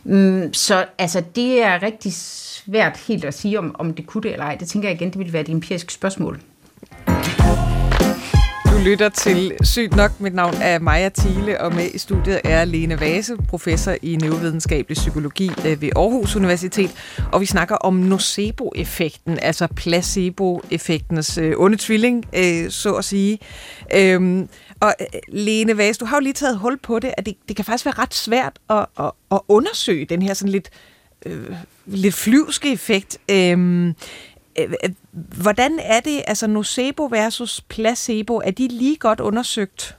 [0.03, 4.31] Mm, så altså, det er rigtig svært helt at sige, om, om det kunne det
[4.31, 4.55] eller ej.
[4.55, 6.39] Det tænker jeg igen, det ville være et empirisk spørgsmål
[8.83, 10.11] lytter til Sygt nok.
[10.19, 14.95] Mit navn er Maja Thiele, og med i studiet er Lene Vase, professor i neurovidenskabelig
[14.95, 16.91] psykologi øh, ved Aarhus Universitet.
[17.31, 23.39] Og vi snakker om nocebo-effekten, altså placebo-effektens øh, onde tvilling, øh, så at sige.
[23.95, 27.35] Øhm, og øh, Lene Vase, du har jo lige taget hul på det, at det,
[27.47, 30.69] det kan faktisk være ret svært at, at, at undersøge den her sådan lidt,
[31.25, 33.17] øh, lidt flyvske effekt.
[33.31, 33.93] Øh,
[34.59, 34.89] Øh, øh,
[35.41, 39.97] hvordan er det, altså nocebo versus placebo, er de lige godt undersøgt?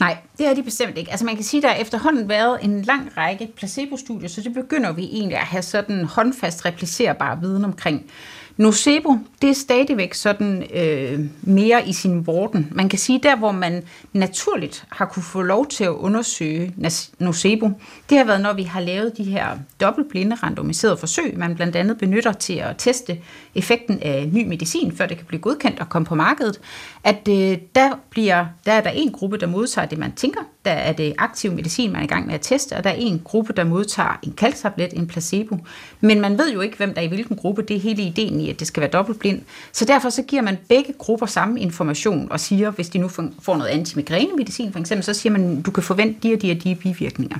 [0.00, 1.10] Nej, det er de bestemt ikke.
[1.10, 4.54] Altså man kan sige, at der har efterhånden været en lang række placebo-studier, så det
[4.54, 8.10] begynder vi egentlig at have sådan håndfast replicerbar viden omkring.
[8.60, 12.68] Nocebo, det er stadigvæk sådan øh, mere i sin vorden.
[12.72, 16.74] Man kan sige, der hvor man naturligt har kunne få lov til at undersøge
[17.18, 17.70] nocebo,
[18.10, 19.46] det har været, når vi har lavet de her
[19.80, 23.18] dobbeltblinde randomiserede forsøg, man blandt andet benytter til at teste
[23.54, 26.60] effekten af ny medicin, før det kan blive godkendt og komme på markedet,
[27.04, 30.70] at øh, der, bliver, der er der en gruppe, der modtager det, man tænker, der
[30.70, 33.20] er det aktiv medicin, man er i gang med at teste, og der er en
[33.24, 35.56] gruppe, der modtager en kalktablet, en placebo.
[36.00, 37.62] Men man ved jo ikke, hvem der er i hvilken gruppe.
[37.62, 39.42] Det er hele ideen i, at det skal være dobbeltblind.
[39.72, 43.08] Så derfor så giver man begge grupper samme information og siger, hvis de nu
[43.42, 46.64] får noget antimigrænemedicin for eksempel, så siger man, du kan forvente de og de og
[46.64, 47.38] de bivirkninger.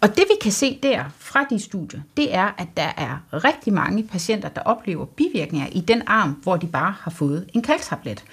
[0.00, 3.72] Og det vi kan se der fra de studier, det er, at der er rigtig
[3.72, 8.24] mange patienter, der oplever bivirkninger i den arm, hvor de bare har fået en kalktablet.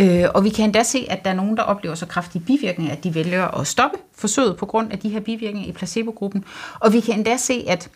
[0.00, 2.92] Øh, og vi kan endda se, at der er nogen, der oplever så kraftige bivirkninger,
[2.92, 6.44] at de vælger at stoppe forsøget på grund af de her bivirkninger i placebogruppen.
[6.80, 7.90] Og vi kan endda se, at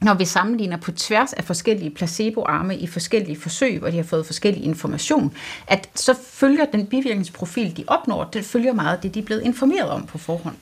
[0.00, 4.26] når vi sammenligner på tværs af forskellige placeboarme i forskellige forsøg, hvor de har fået
[4.26, 5.34] forskellig information,
[5.66, 9.90] at så følger den bivirkningsprofil, de opnår, det følger meget det, de er blevet informeret
[9.90, 10.56] om på forhånd.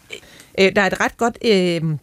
[0.59, 1.99] Øh, der er et ret godt øh,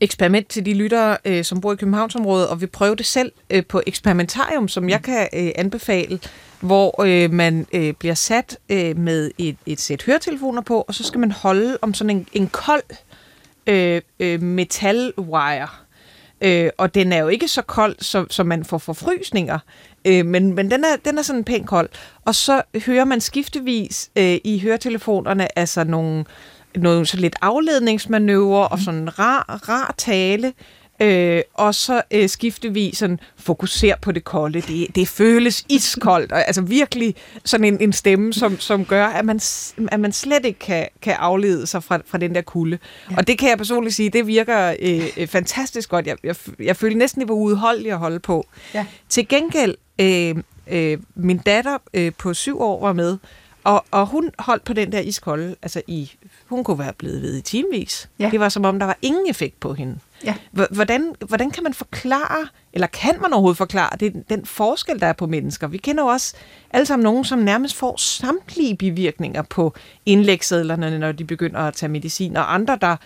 [0.00, 3.66] eksperiment til de lyttere, øh, som bor i Københavnsområdet, og vi prøver det selv øh,
[3.66, 6.20] på Eksperimentarium, som jeg kan øh, anbefale,
[6.60, 11.04] hvor øh, man øh, bliver sat øh, med et, et sæt høretelefoner på, og så
[11.04, 12.82] skal man holde om sådan en, en kold
[13.66, 15.68] øh, øh, metalwire.
[16.40, 19.58] Øh, og den er jo ikke så kold, så, så man får forfrysninger,
[20.04, 21.88] øh, men, men den, er, den er sådan pænt kold.
[22.24, 26.24] Og så hører man skiftevis øh, i høretelefonerne altså nogle
[26.76, 30.52] noget så lidt afledningsmanøvre og sådan rar, rar tale,
[31.00, 34.60] øh, og så øh, vi sådan fokuser på det kolde.
[34.60, 39.24] Det, det føles iskoldt, og altså virkelig sådan en, en stemme, som, som gør, at
[39.24, 39.40] man,
[39.92, 42.78] at man slet ikke kan, kan aflede sig fra, fra den der kulde.
[43.10, 43.16] Ja.
[43.16, 46.06] Og det kan jeg personligt sige, det virker øh, øh fantastisk godt.
[46.06, 48.46] Jeg, jeg, jeg følte næsten, det var udholdeligt at holde på.
[48.74, 48.86] Ja.
[49.08, 50.34] Til gengæld, øh,
[50.66, 53.18] øh, min datter øh, på syv år var med,
[53.66, 56.12] og, og hun holdt på den der iskolde, altså i,
[56.46, 58.08] hun kunne være blevet ved i timevis.
[58.18, 58.28] Ja.
[58.30, 59.98] Det var som om, der var ingen effekt på hende.
[60.24, 60.34] Ja.
[60.70, 65.12] Hvordan, hvordan kan man forklare, eller kan man overhovedet forklare det, den forskel, der er
[65.12, 65.66] på mennesker?
[65.66, 66.34] Vi kender jo også
[66.70, 69.74] alle sammen nogen, som nærmest får samtlige bivirkninger på
[70.06, 72.96] indlægssedlerne, når de begynder at tage medicin, og andre, der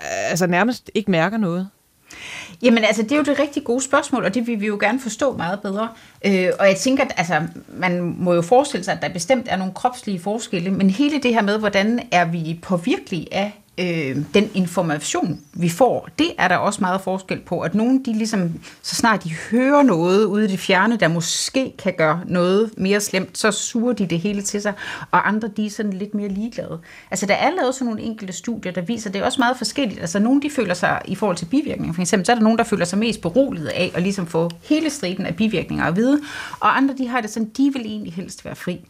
[0.00, 1.68] altså nærmest ikke mærker noget.
[2.62, 5.00] Jamen altså, det er jo det rigtig gode spørgsmål, og det vil vi jo gerne
[5.00, 5.88] forstå meget bedre.
[6.26, 9.56] Øh, og jeg tænker, at altså, man må jo forestille sig, at der bestemt er
[9.56, 14.50] nogle kropslige forskelle, men hele det her med, hvordan er vi påvirkelige af øh, den
[14.54, 18.52] information, vi får, det er der også meget forskel på, at nogle, de ligesom,
[18.82, 23.00] så snart de hører noget ude i det fjerne, der måske kan gøre noget mere
[23.00, 24.72] slemt, så suger de det hele til sig,
[25.10, 26.78] og andre, de er sådan lidt mere ligeglade.
[27.10, 30.00] Altså, der er lavet sådan nogle enkelte studier, der viser, det er også meget forskelligt.
[30.00, 32.58] Altså, nogle, de føler sig, i forhold til bivirkninger, for eksempel, så er der nogen,
[32.58, 36.20] der føler sig mest beroliget af at ligesom få hele striden af bivirkninger at vide,
[36.60, 38.80] og andre, de har det sådan, de vil egentlig helst være fri.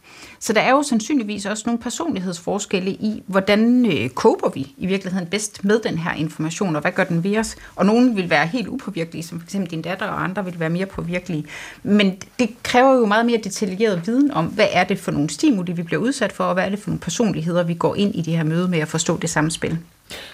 [0.43, 5.27] Så der er jo sandsynligvis også nogle personlighedsforskelle i, hvordan øh, kober vi i virkeligheden
[5.27, 7.55] bedst med den her information, og hvad gør den ved os?
[7.75, 9.55] Og nogle vil være helt upåvirkelige, som f.eks.
[9.69, 11.45] din datter, og andre vil være mere påvirkelige.
[11.83, 15.71] Men det kræver jo meget mere detaljeret viden om, hvad er det for nogle stimuli,
[15.71, 18.21] vi bliver udsat for, og hvad er det for nogle personligheder, vi går ind i
[18.21, 19.77] det her møde med at forstå det samspil.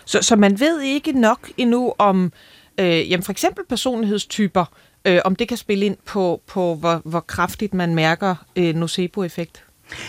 [0.05, 2.31] Så, så man ved ikke nok endnu om
[2.77, 4.65] øh, jamen for eksempel personlighedstyper,
[5.05, 9.63] øh, om det kan spille ind på, på hvor, hvor kraftigt man mærker øh, nocebo-effekt?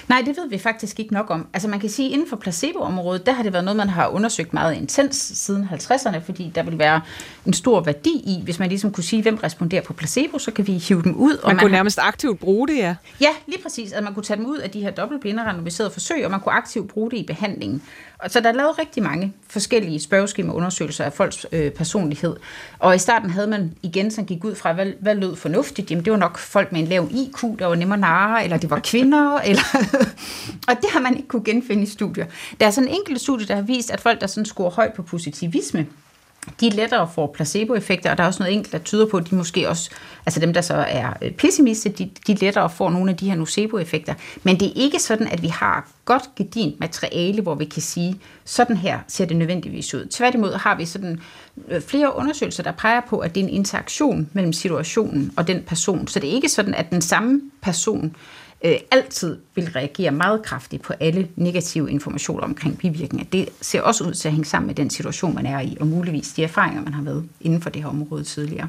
[0.08, 1.46] Nej, det ved vi faktisk ikke nok om.
[1.52, 4.08] Altså man kan sige, at inden for placeboområdet, der har det været noget, man har
[4.08, 7.00] undersøgt meget intens siden 50'erne, fordi der vil være
[7.46, 10.66] en stor værdi i, hvis man ligesom kunne sige, hvem responderer på placebo, så kan
[10.66, 11.30] vi hive dem ud.
[11.30, 11.76] Man, og man kunne har...
[11.76, 12.94] nærmest aktivt bruge det, ja.
[13.20, 13.92] Ja, lige præcis.
[13.92, 16.52] Altså man kunne tage dem ud af de her dobbeltblinde randomiserede forsøg, og man kunne
[16.52, 17.82] aktivt bruge det i behandlingen.
[18.26, 22.36] Så der er lavet rigtig mange forskellige spørgeskemaundersøgelser af folks øh, personlighed.
[22.78, 25.90] Og i starten havde man igen, som gik ud fra, hvad, hvad lød fornuftigt?
[25.90, 28.70] Jamen det var nok folk med en lav IQ, der var nemmere narre, eller det
[28.70, 29.62] var kvinder, eller...
[30.68, 32.26] og det har man ikke kunne genfinde i studier.
[32.60, 34.92] Der er sådan en enkelt studie, der har vist, at folk, der sådan scorer højt
[34.92, 35.86] på positivisme,
[36.60, 39.34] de lettere får placeboeffekter, og der er også noget enkelt, der tyder på, at de
[39.34, 39.90] måske også,
[40.26, 43.36] altså dem, der så er øh, pessimiste, de, de lettere får nogle af de her
[43.36, 44.14] nocebo-effekter.
[44.42, 48.20] Men det er ikke sådan, at vi har godt gedint materiale, hvor vi kan sige,
[48.44, 50.06] sådan her ser det nødvendigvis ud.
[50.06, 51.20] Tværtimod har vi sådan
[51.68, 55.62] øh, flere undersøgelser, der peger på, at det er en interaktion mellem situationen og den
[55.62, 56.08] person.
[56.08, 58.16] Så det er ikke sådan, at den samme person
[58.64, 63.26] øh, altid vil reagere meget kraftigt på alle negative informationer omkring bivirkninger.
[63.32, 65.86] Det ser også ud til at hænge sammen med den situation, man er i, og
[65.86, 68.68] muligvis de erfaringer, man har været inden for det her område tidligere.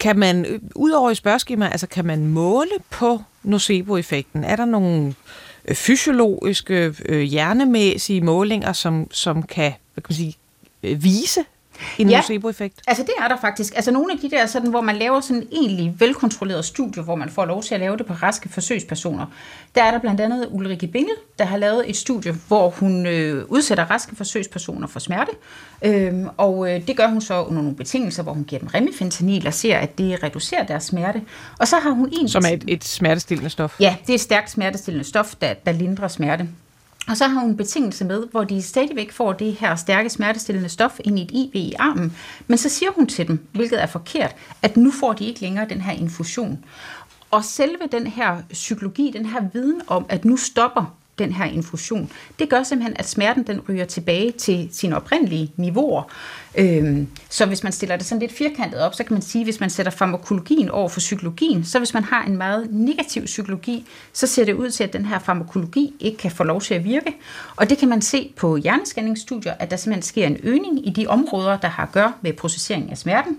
[0.00, 4.44] Kan man, øh, udover i spørgeskema, altså kan man måle på nocebo-effekten?
[4.44, 5.14] Er der nogle
[5.68, 10.36] øh, fysiologiske, øh, hjernemæssige målinger, som, som kan, hvad kan man sige,
[10.82, 11.40] øh, vise,
[11.98, 12.80] en ja, nocebo-effekt?
[12.86, 13.72] altså det er der faktisk.
[13.76, 17.14] Altså nogle af de der, sådan, hvor man laver sådan en egentlig velkontrolleret studie, hvor
[17.14, 19.26] man får lov til at lave det på raske forsøgspersoner.
[19.74, 23.44] Der er der blandt andet Ulrike Bingel, der har lavet et studie, hvor hun øh,
[23.48, 25.30] udsætter raske forsøgspersoner for smerte.
[25.84, 29.46] Øhm, og øh, det gør hun så under nogle betingelser, hvor hun giver dem remifentanil
[29.46, 31.22] og ser, at det reducerer deres smerte.
[31.58, 32.28] Og så har hun en...
[32.28, 33.80] Som er et, et smertestillende stof?
[33.80, 36.48] Ja, det er et stærkt smertestillende stof, der, der lindrer smerte.
[37.08, 40.68] Og så har hun en betingelse med, hvor de stadigvæk får det her stærke smertestillende
[40.68, 42.16] stof ind i et IV i armen.
[42.46, 45.68] Men så siger hun til dem, hvilket er forkert, at nu får de ikke længere
[45.68, 46.64] den her infusion.
[47.30, 52.10] Og selve den her psykologi, den her viden om, at nu stopper den her infusion.
[52.38, 56.02] Det gør simpelthen, at smerten den ryger tilbage til sine oprindelige niveauer.
[56.58, 59.60] Øhm, så hvis man stiller det sådan lidt firkantet op, så kan man sige, hvis
[59.60, 64.26] man sætter farmakologien over for psykologien, så hvis man har en meget negativ psykologi, så
[64.26, 67.16] ser det ud til, at den her farmakologi ikke kan få lov til at virke.
[67.56, 71.06] Og det kan man se på hjerneskanningsstudier, at der simpelthen sker en øgning i de
[71.06, 73.38] områder, der har at gøre med processering af smerten.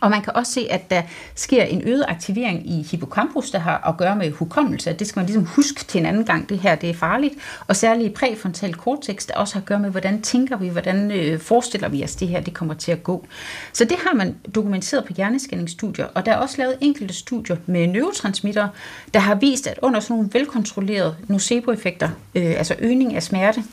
[0.00, 1.02] Og man kan også se, at der
[1.34, 4.92] sker en øget aktivering i hippocampus, der har at gøre med hukommelse.
[4.92, 7.34] Det skal man ligesom huske til en anden gang, det her det er farligt.
[7.66, 11.10] Og særligt i præfrontal cortex, der også har at gøre med, hvordan tænker vi, hvordan
[11.10, 13.26] øh, forestiller vi os, det her det kommer til at gå.
[13.72, 17.86] Så det har man dokumenteret på hjerneskanningsstudier, og der er også lavet enkelte studier med
[17.86, 18.68] neurotransmitter,
[19.14, 23.64] der har vist, at under sådan nogle velkontrollerede nocebo-effekter, øh, altså øgning af smerte,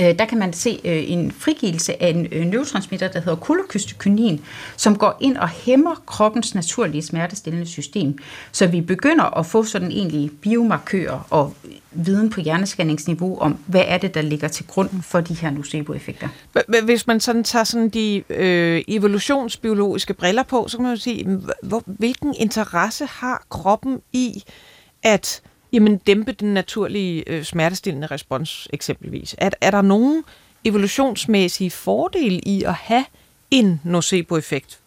[0.00, 4.40] Øh, der kan man se øh, en frigivelse af en øh, neurotransmitter, der hedder kolokystokynin,
[4.76, 8.18] som går ind og hæmmer kroppens naturlige smertestillende system.
[8.52, 11.54] Så vi begynder at få sådan egentlig biomarkører og
[11.92, 16.28] viden på hjerneskanningsniveau om, hvad er det, der ligger til grund for de her nocebo-effekter.
[16.84, 21.40] Hvis man sådan tager sådan de øh, evolutionsbiologiske briller på, så kan man jo sige,
[21.62, 24.42] hvor, hvilken interesse har kroppen i
[25.02, 25.42] at
[25.74, 29.34] jamen, dæmpe den naturlige øh, smertestillende respons eksempelvis?
[29.38, 30.24] Er, er der nogen
[30.64, 33.04] evolutionsmæssige fordele i at have
[33.50, 34.78] en nocebo-effekt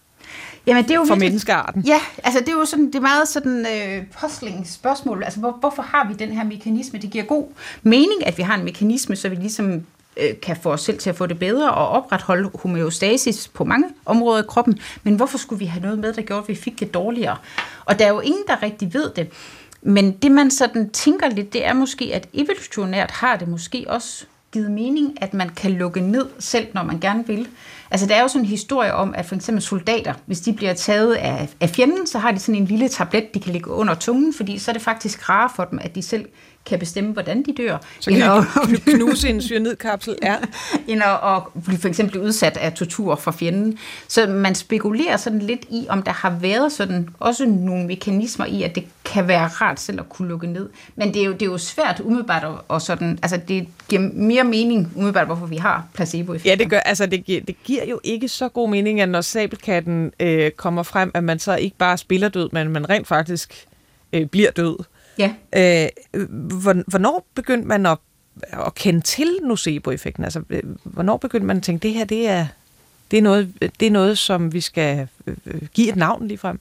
[0.68, 1.82] Jamen, det er jo for virkelig, menneskearten.
[1.82, 5.24] Ja, altså det er jo sådan, det er meget sådan øh, postling spørgsmål.
[5.24, 7.00] Altså hvor, hvorfor har vi den her mekanisme?
[7.00, 7.48] Det giver god
[7.84, 9.86] mening, at vi har en mekanisme, så vi ligesom
[10.18, 13.88] øh, kan få os selv til at få det bedre og opretholde homeostasis på mange
[14.06, 14.80] områder i kroppen.
[15.04, 17.38] Men hvorfor skulle vi have noget med, der gjorde, at vi fik det dårligere?
[17.86, 19.30] Og der er jo ingen, der rigtig ved det.
[19.82, 24.26] Men det man sådan tænker lidt, det er måske, at evolutionært har det måske også
[24.52, 27.48] givet mening, at man kan lukke ned selv, når man gerne vil.
[27.92, 30.74] Altså der er jo sådan en historie om, at for eksempel soldater, hvis de bliver
[30.74, 33.94] taget af, af fjenden, så har de sådan en lille tablet, de kan lægge under
[33.94, 36.26] tungen, fordi så er det faktisk rarere for dem, at de selv
[36.68, 37.78] kan bestemme, hvordan de dør.
[38.00, 38.22] Så kan
[38.76, 40.36] de knuse en cyanidkapsel, ja.
[40.88, 43.78] End at, at blive for eksempel udsat af tortur fra fjenden.
[44.08, 48.64] Så man spekulerer sådan lidt i, om der har været sådan også nogle mekanismer i,
[48.64, 50.70] at det kan være rart selv at kunne lukke ned.
[50.96, 54.02] Men det er jo, det er jo svært umiddelbart at, og sådan, altså det giver
[54.14, 57.86] mere mening umiddelbart, hvorfor vi har placebo Ja, det gør, altså det giver, det giver
[57.86, 61.78] jo ikke så god mening, at når sabelkatten øh, kommer frem, at man så ikke
[61.78, 63.66] bare spiller død, men man rent faktisk
[64.14, 64.78] øh, bliver død.
[65.20, 65.34] Ja.
[65.56, 65.90] Øh,
[66.88, 67.98] hvornår begyndte man at
[68.52, 70.24] at kende til nocebo-effekten?
[70.24, 72.48] Altså, øh, hvornår begyndte man at tænke, det her det er,
[73.12, 75.36] det er, noget, det er noget, som vi skal øh,
[75.74, 76.60] give et navn lige frem?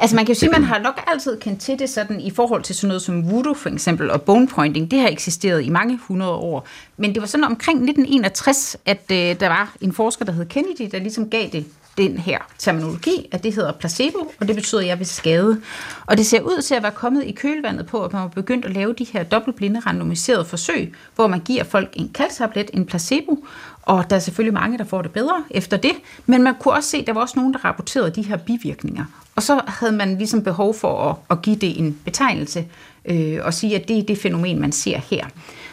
[0.00, 2.30] Altså man kan jo sige, at man har nok altid kendt til det sådan i
[2.30, 4.90] forhold til sådan noget som voodoo for eksempel og bone pointing.
[4.90, 6.66] Det har eksisteret i mange hundrede år.
[6.96, 10.88] Men det var sådan omkring 1961, at øh, der var en forsker, der hed Kennedy,
[10.92, 11.66] der ligesom gav det
[11.98, 15.60] den her terminologi, at det hedder placebo, og det betyder, at jeg vil skade.
[16.06, 18.64] Og det ser ud til at være kommet i kølvandet på, at man har begyndt
[18.64, 23.44] at lave de her dobbeltblinde randomiserede forsøg, hvor man giver folk en kalktablet, en placebo,
[23.82, 25.92] og der er selvfølgelig mange, der får det bedre efter det,
[26.26, 29.04] men man kunne også se, at der var også nogen, der rapporterede de her bivirkninger.
[29.36, 32.66] Og så havde man ligesom behov for at, at give det en betegnelse
[33.04, 35.26] øh, og sige, at det er det fænomen, man ser her.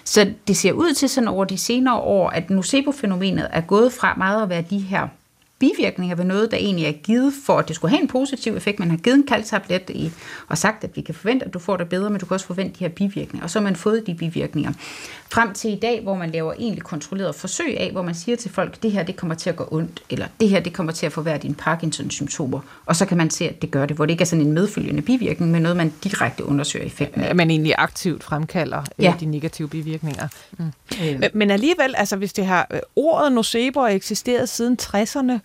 [0.04, 4.14] Så det ser ud til sådan over de senere år, at nocebo-fænomenet er gået fra
[4.18, 5.08] meget at være de her
[5.60, 8.80] bivirkninger ved noget, der egentlig er givet for, at det skulle have en positiv effekt.
[8.80, 10.12] Man har givet en kaldtablet i,
[10.48, 12.46] og sagt, at vi kan forvente, at du får det bedre, men du kan også
[12.46, 13.44] forvente de her bivirkninger.
[13.44, 14.74] Og så har man fået de bivirkninger.
[15.30, 18.52] Frem til i dag, hvor man laver egentlig kontrolleret forsøg af, hvor man siger til
[18.52, 21.06] folk, det her det kommer til at gå ondt, eller det her det kommer til
[21.06, 22.60] at forværre dine Parkinson-symptomer.
[22.86, 24.52] Og så kan man se, at det gør det, hvor det ikke er sådan en
[24.52, 27.30] medfølgende bivirkning, men noget, man direkte undersøger effekten af.
[27.30, 29.14] At man egentlig aktivt fremkalder øh, ja.
[29.20, 30.28] de negative bivirkninger.
[30.58, 30.72] Mm.
[31.04, 31.30] Øh.
[31.34, 35.40] Men alligevel, altså hvis det har øh, ordet nocebo eksisteret siden 60'erne,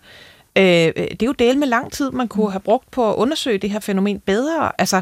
[0.55, 0.63] Øh,
[0.95, 2.51] det er jo del med lang tid, man kunne mm.
[2.51, 4.71] have brugt på at undersøge det her fænomen bedre.
[4.77, 5.01] Altså,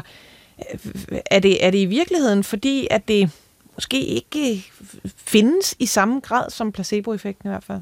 [0.58, 3.30] øh, er det, er det i virkeligheden, fordi at det
[3.74, 4.64] måske ikke
[5.16, 7.80] findes i samme grad som placeboeffekten i hvert fald?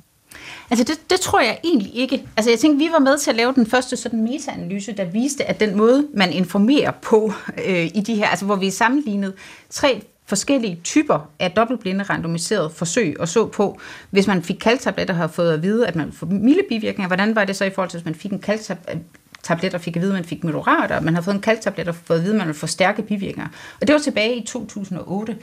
[0.70, 2.26] Altså det, det tror jeg egentlig ikke.
[2.36, 5.44] Altså jeg tænkte, vi var med til at lave den første sådan meta-analyse, der viste,
[5.44, 7.32] at den måde, man informerer på
[7.66, 9.32] øh, i de her, altså hvor vi sammenlignede
[9.70, 15.20] tre forskellige typer af dobbeltblinde randomiserede forsøg og så på, hvis man fik kalktabletter og
[15.20, 17.90] har fået at vide, at man får milde bivirkninger, hvordan var det så i forhold
[17.90, 21.04] til, hvis man fik en kalktablet og fik at vide, at man fik moderat, og
[21.04, 23.48] man har fået en kalktablet og fået at vide, at man vil få stærke bivirkninger.
[23.80, 25.36] Og det var tilbage i 2008.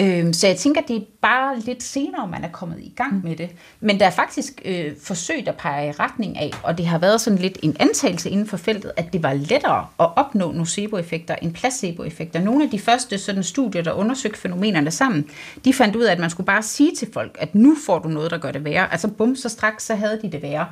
[0.00, 3.36] Øh, så jeg tænker, det er bare lidt senere, man er kommet i gang med
[3.36, 3.50] det.
[3.80, 7.20] Men der er faktisk øh, forsøg, der peger i retning af, og det har været
[7.20, 11.54] sådan lidt en antagelse inden for feltet, at det var lettere at opnå nocebo-effekter end
[11.54, 12.40] placebo-effekter.
[12.40, 15.30] Nogle af de første sådan, studier, der undersøgte fænomenerne sammen,
[15.64, 18.08] de fandt ud af, at man skulle bare sige til folk, at nu får du
[18.08, 18.92] noget, der gør det værre.
[18.92, 20.66] Altså bum, så straks så havde de det værre.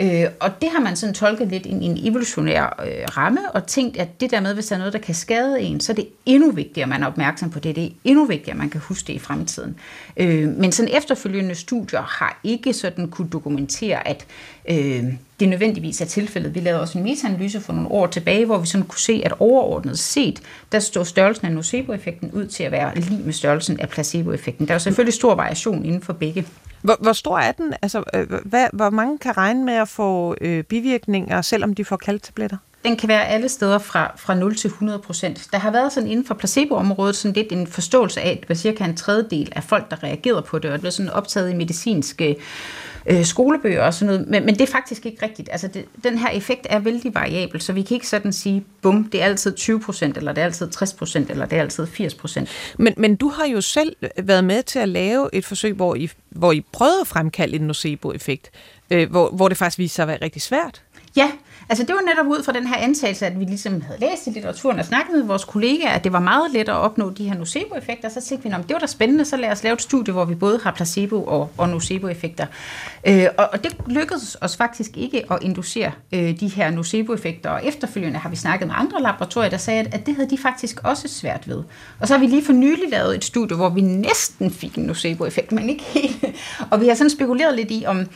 [0.00, 3.96] Øh, og det har man sådan tolket lidt i en evolutionær øh, ramme, og tænkt,
[3.96, 6.08] at det der med, hvis der er noget, der kan skade en, så er det
[6.26, 7.76] endnu vigtigere, at man er opmærksom på det.
[7.76, 9.76] Det er endnu vigtigere, at man kan huske det i fremtiden.
[10.16, 14.26] Øh, men sådan efterfølgende studier har ikke sådan kunne dokumentere, at
[14.70, 15.04] øh,
[15.40, 16.54] det nødvendigvis er tilfældet.
[16.54, 19.32] Vi lavede også en metaanalyse for nogle år tilbage, hvor vi sådan kunne se, at
[19.38, 23.88] overordnet set, der står størrelsen af nocebo-effekten ud til at være lige med størrelsen af
[23.88, 24.66] placebo-effekten.
[24.66, 26.46] Der er jo selvfølgelig stor variation inden for begge.
[26.82, 27.74] Hvor, hvor stor er den?
[27.82, 31.96] Altså, øh, hvad, hvor mange kan regne med at få øh, bivirkninger, selvom de får
[31.96, 32.56] kaldtabletter?
[32.84, 35.48] Den kan være alle steder fra, fra 0 til 100 procent.
[35.52, 38.54] Der har været sådan inden for placeboområdet sådan lidt en forståelse af, at det var
[38.54, 41.54] cirka en tredjedel af folk, der reagerede på det, og det blev sådan optaget i
[41.54, 42.36] medicinske øh,
[43.24, 45.48] skolebøger og sådan noget, men, men det er faktisk ikke rigtigt.
[45.52, 49.08] Altså det, den her effekt er vældig variabel, så vi kan ikke sådan sige, bum,
[49.12, 51.86] det er altid 20 procent, eller det er altid 60 procent, eller det er altid
[51.86, 52.48] 80 procent.
[52.78, 56.10] Men, men du har jo selv været med til at lave et forsøg, hvor I,
[56.30, 58.50] hvor I prøvede at fremkalde en nocebo-effekt,
[58.90, 60.82] øh, hvor, hvor det faktisk viste sig at være rigtig svært.
[61.16, 61.30] Ja,
[61.70, 64.30] Altså det var netop ud fra den her antagelse, at vi ligesom havde læst i
[64.30, 67.38] litteraturen og snakket med vores kollegaer, at det var meget let at opnå de her
[67.38, 68.08] nocebo-effekter.
[68.08, 70.24] Så tænkte vi, om det var da spændende, så lad os lave et studie, hvor
[70.24, 72.46] vi både har placebo- og, og nocebo-effekter.
[73.06, 77.66] Øh, og, og det lykkedes os faktisk ikke at inducere øh, de her nocebo-effekter, og
[77.66, 80.80] efterfølgende har vi snakket med andre laboratorier, der sagde, at, at det havde de faktisk
[80.84, 81.62] også svært ved.
[82.00, 84.84] Og så har vi lige for nylig lavet et studie, hvor vi næsten fik en
[84.84, 86.24] nocebo-effekt, men ikke helt.
[86.70, 88.06] Og vi har sådan spekuleret lidt i, om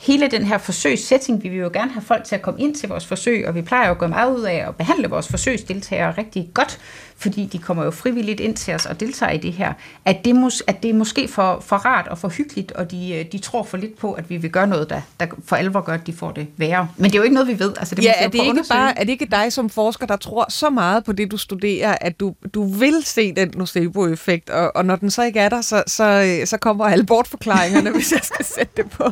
[0.00, 2.88] hele den her forsøgssetting, vi vil jo gerne have folk til at komme ind til
[2.88, 6.14] vores forsøg, og vi plejer jo at gå meget ud af at behandle vores forsøgsdeltagere
[6.18, 6.78] rigtig godt,
[7.18, 9.72] fordi de kommer jo frivilligt ind til os og deltager i det her,
[10.04, 13.14] at det, mås- at det er måske for, for rart og for hyggeligt, og de,
[13.14, 15.80] øh, de tror for lidt på, at vi vil gøre noget, der, der for alvor
[15.80, 16.88] gør, at de får det værre.
[16.96, 17.72] Men det er jo ikke noget, vi ved.
[17.78, 20.46] Altså, det ja, er det, ikke bare, er det ikke dig som forsker, der tror
[20.48, 24.84] så meget på det, du studerer, at du, du vil se den nocebo-effekt, og, og
[24.84, 28.44] når den så ikke er der, så, så, så kommer alle bortforklaringerne, hvis jeg skal
[28.44, 29.04] sætte det på.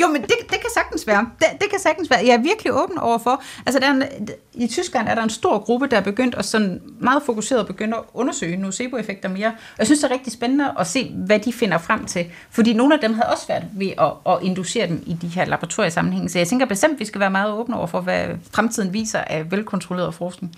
[0.00, 1.28] Jo, men det, det kan sagtens være.
[1.38, 2.20] Det, det kan sagtens være.
[2.26, 3.42] Jeg er virkelig åben overfor.
[3.66, 6.44] Altså, der er en, I Tyskland er der en stor gruppe, der er begyndt at
[6.44, 9.52] sådan meget fokuseret begynde at undersøge nocebo-effekter mere.
[9.78, 12.26] Jeg synes, det er rigtig spændende at se, hvad de finder frem til.
[12.50, 15.44] Fordi nogle af dem havde også været ved at, at inducere dem i de her
[15.44, 16.28] laboratoriesammenhænge.
[16.28, 19.18] Så jeg tænker bestemt, at vi skal være meget åbne over for, hvad fremtiden viser
[19.18, 20.56] af velkontrolleret forskning.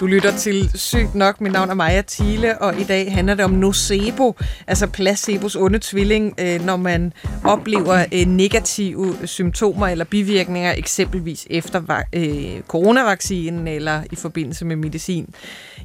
[0.00, 1.40] Du lytter til Sygt Nok.
[1.40, 4.36] Mit navn er Maja Thiele, og i dag handler det om nocebo,
[4.66, 7.12] altså placebos onde tvilling, øh, når man
[7.44, 15.34] oplever øh, negative symptomer eller bivirkninger, eksempelvis efter øh, coronavaccinen eller i forbindelse med medicin.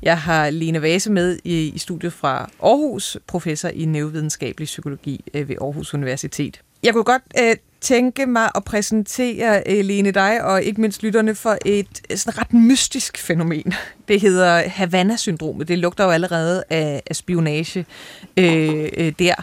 [0.01, 5.93] Jeg har Lene Vase med i studiet fra Aarhus, professor i neurovidenskabelig psykologi ved Aarhus
[5.93, 6.61] Universitet.
[6.83, 7.55] Jeg kunne godt øh,
[7.85, 12.41] tænke mig at præsentere, øh, Lene, dig og ikke mindst lytterne for et øh, sådan
[12.41, 13.73] ret mystisk fænomen.
[14.07, 15.67] Det hedder Havana-syndromet.
[15.67, 17.85] Det lugter jo allerede af, af spionage
[18.37, 19.33] øh, øh, der.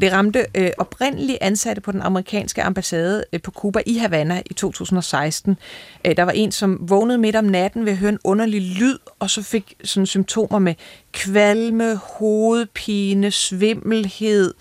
[0.00, 4.54] Det ramte øh, oprindeligt ansatte på den amerikanske ambassade øh, på Cuba i Havana i
[4.54, 5.56] 2016.
[6.04, 8.98] Øh, der var en, som vågnede midt om natten ved at høre en underlig lyd,
[9.18, 10.74] og så fik sådan symptomer med
[11.12, 14.54] kvalme, hovedpine, svimmelhed,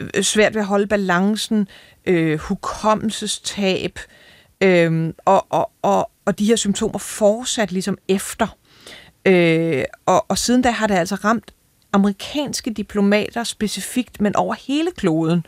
[0.00, 1.68] øh, svært ved at holde balancen,
[2.06, 3.98] øh, hukommelsestab,
[4.60, 8.56] øh, og, og, og, og de her symptomer fortsat ligesom efter.
[9.26, 11.54] Øh, og, og siden da har det altså ramt
[11.92, 15.46] amerikanske diplomater specifikt, men over hele kloden.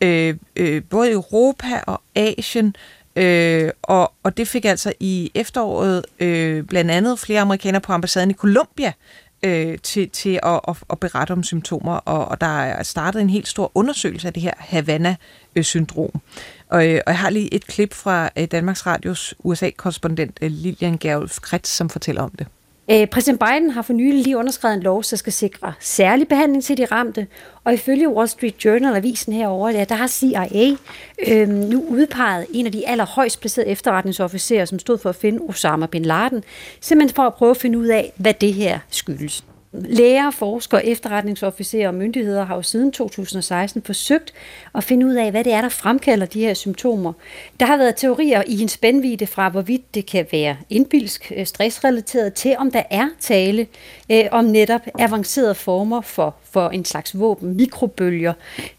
[0.00, 2.76] Øh, øh, både i Europa og Asien.
[3.16, 8.30] Øh, og, og det fik altså i efteråret øh, blandt andet flere amerikanere på ambassaden
[8.30, 8.92] i Colombia
[9.42, 13.30] øh, til, til at, at, at berette om symptomer, og, og der er startet en
[13.30, 16.20] helt stor undersøgelse af det her Havana-syndrom.
[16.68, 20.98] Og, øh, og jeg har lige et klip fra øh, Danmarks Radios USA-korrespondent øh, Lilian
[20.98, 22.46] Gerulf Kretz, som fortæller om det.
[22.90, 26.64] Øh, præsident Biden har for nylig lige underskrevet en lov, der skal sikre særlig behandling
[26.64, 27.26] til de ramte,
[27.64, 30.76] og ifølge Wall Street Journal, avisen herovre, ja, der har CIA
[31.28, 35.86] øh, nu udpeget en af de allerhøjst placerede efterretningsofficerer, som stod for at finde Osama
[35.86, 36.44] bin Laden,
[36.80, 39.44] simpelthen for at prøve at finde ud af, hvad det her skyldes.
[39.72, 44.32] Læger, forskere, efterretningsofficerer og myndigheder har jo siden 2016 forsøgt
[44.74, 47.12] at finde ud af, hvad det er, der fremkalder de her symptomer.
[47.60, 52.34] Der har været teorier i en spændvidde fra, hvorvidt det kan være indbilsk, øh, stressrelateret,
[52.34, 53.66] til om der er tale
[54.10, 58.32] øh, om netop avancerede former for, for en slags våben, mikrobølger.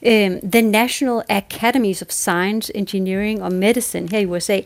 [0.05, 4.59] Øh, The National Academies of Science, Engineering og Medicine her i USA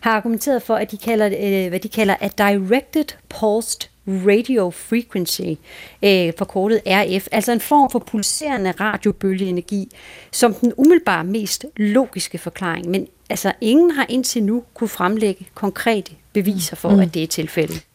[0.00, 5.60] har argumenteret for, at de kalder, øh, hvad de kalder a directed pulsed radio frequency,
[6.04, 9.88] øh, forkortet RF, altså en form for pulserende radiobølgeenergi,
[10.32, 12.90] som den umiddelbart mest logiske forklaring.
[12.90, 17.00] Men altså, ingen har indtil nu kunne fremlægge konkrete beviser for, mm.
[17.00, 17.86] at det er tilfældet.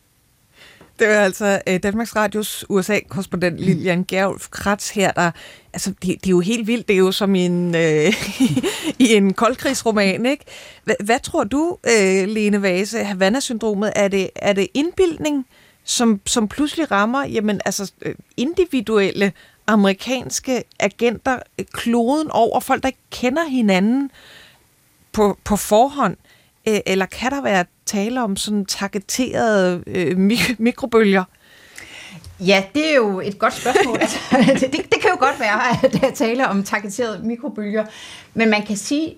[1.00, 5.32] Det er altså øh, Danmarks Radios USA-korrespondent Lilian Gerulf Kratz her, der...
[5.74, 6.88] Altså, det, det er jo helt vildt.
[6.88, 8.14] Det er jo som en, øh,
[9.06, 10.46] i en koldkrigsroman, ikke?
[10.84, 13.94] Hvad, hvad tror du, øh, Lene Vase, Havana-syndromet?
[13.96, 15.46] Er det, er det indbildning?
[15.84, 19.34] Som, som pludselig rammer jamen, altså, øh, individuelle
[19.68, 24.12] amerikanske agenter øh, kloden over, folk, der ikke kender hinanden
[25.12, 26.18] på, på forhånd?
[26.66, 31.24] Eller kan der være tale om sådan targeterede øh, mik- mikrobølger?
[32.40, 33.98] Ja, det er jo et godt spørgsmål.
[34.50, 37.86] altså, det, det kan jo godt være, at der taler om targeterede mikrobølger.
[38.34, 39.16] Men man kan sige,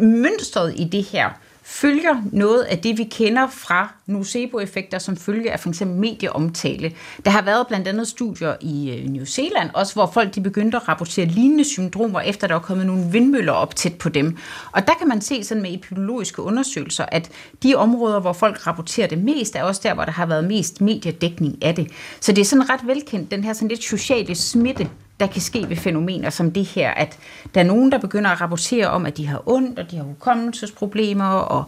[0.00, 1.30] mønstret i det her
[1.64, 5.82] følger noget af det, vi kender fra nocebo-effekter, som følge af f.eks.
[5.86, 6.92] medieomtale.
[7.24, 10.76] Der har været blandt andet studier i øh, New Zealand, også hvor folk de begyndte
[10.76, 14.36] at rapportere lignende syndromer, efter der er kommet nogle vindmøller op tæt på dem.
[14.72, 17.30] Og der kan man se sådan med epidemiologiske undersøgelser, at
[17.62, 20.80] de områder, hvor folk rapporterer det mest, er også der, hvor der har været mest
[20.80, 21.90] mediedækning af det.
[22.20, 24.90] Så det er sådan ret velkendt, den her sådan lidt sociale smitte,
[25.20, 27.18] der kan ske ved fænomener som det her, at
[27.54, 30.04] der er nogen, der begynder at rapportere om, at de har ondt, og de har
[30.04, 31.64] hukommelsesproblemer, og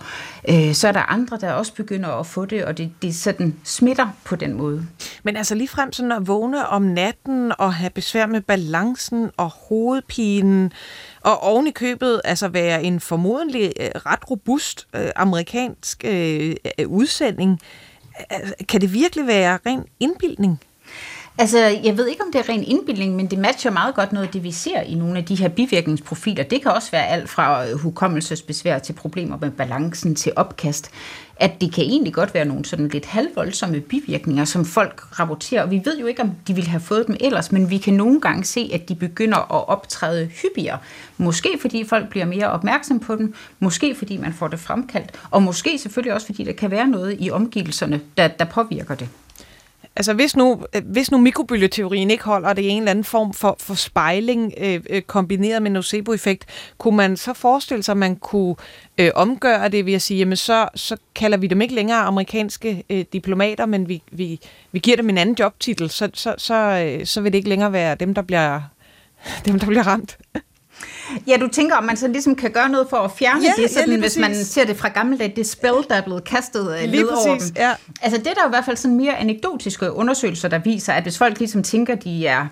[0.48, 3.56] øh, så er der andre, der også begynder at få det, og det, det sådan
[3.64, 4.86] smitter på den måde.
[5.22, 9.50] Men altså lige frem sådan at vågne om natten og have besvær med balancen og
[9.68, 10.72] hovedpinen,
[11.20, 16.88] og oven i købet altså være en formodentlig øh, ret robust øh, amerikansk øh, øh
[16.88, 17.60] udsending,
[18.32, 20.60] øh, kan det virkelig være ren indbildning?
[21.38, 24.26] Altså, jeg ved ikke, om det er ren indbildning, men det matcher meget godt noget
[24.26, 26.44] af det, vi ser i nogle af de her bivirkningsprofiler.
[26.44, 30.90] Det kan også være alt fra øh, hukommelsesbesvær til problemer med balancen til opkast.
[31.36, 35.62] At det kan egentlig godt være nogle sådan lidt halvvoldsomme bivirkninger, som folk rapporterer.
[35.62, 37.94] Og vi ved jo ikke, om de ville have fået dem ellers, men vi kan
[37.94, 40.78] nogle gange se, at de begynder at optræde hyppigere.
[41.16, 45.42] Måske fordi folk bliver mere opmærksom på dem, måske fordi man får det fremkaldt, og
[45.42, 49.08] måske selvfølgelig også fordi der kan være noget i omgivelserne, der, der påvirker det.
[49.96, 53.04] Altså hvis nu, øh, hvis nu mikrobølgeteorien ikke holder, og det er en eller anden
[53.04, 56.44] form for, for spejling øh, øh, kombineret med nocebo-effekt,
[56.78, 58.54] kunne man så forestille sig, at man kunne
[58.98, 62.84] øh, omgøre det ved at sige, jamen så, så kalder vi dem ikke længere amerikanske
[62.90, 64.40] øh, diplomater, men vi, vi,
[64.72, 67.72] vi giver dem en anden jobtitel, så, så, så, øh, så vil det ikke længere
[67.72, 68.60] være dem, der bliver,
[69.46, 70.18] dem, der bliver ramt.
[71.26, 73.62] Ja, du tænker, om man så ligesom kan gøre noget for at fjerne Ja, det,
[73.62, 76.24] ja, sådan, lige hvis man ser det fra gamle dage, det spil, der er blevet
[76.24, 77.62] kastet øh, Lige ned over præcis, dem.
[77.62, 77.72] ja.
[78.02, 81.02] Altså det er der jo i hvert fald sådan mere anekdotiske undersøgelser, der viser, at
[81.02, 82.46] hvis folk ligesom tænker, de er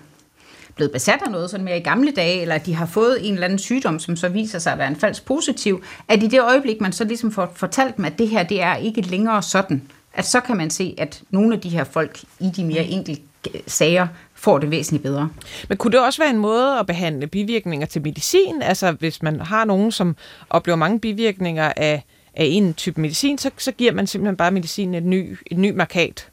[0.75, 3.45] blevet besat af noget sådan mere i gamle dage, eller de har fået en eller
[3.45, 6.81] anden sygdom, som så viser sig at være en falsk positiv, at i det øjeblik,
[6.81, 9.81] man så ligesom får fortalt dem, at det her, det er ikke længere sådan,
[10.13, 13.21] at så kan man se, at nogle af de her folk i de mere enkelte
[13.67, 15.29] sager får det væsentligt bedre.
[15.69, 18.61] Men kunne det også være en måde at behandle bivirkninger til medicin?
[18.61, 20.15] Altså hvis man har nogen, som
[20.49, 24.95] oplever mange bivirkninger af, af en type medicin, så, så giver man simpelthen bare medicinen
[24.95, 26.27] et ny, et ny markat.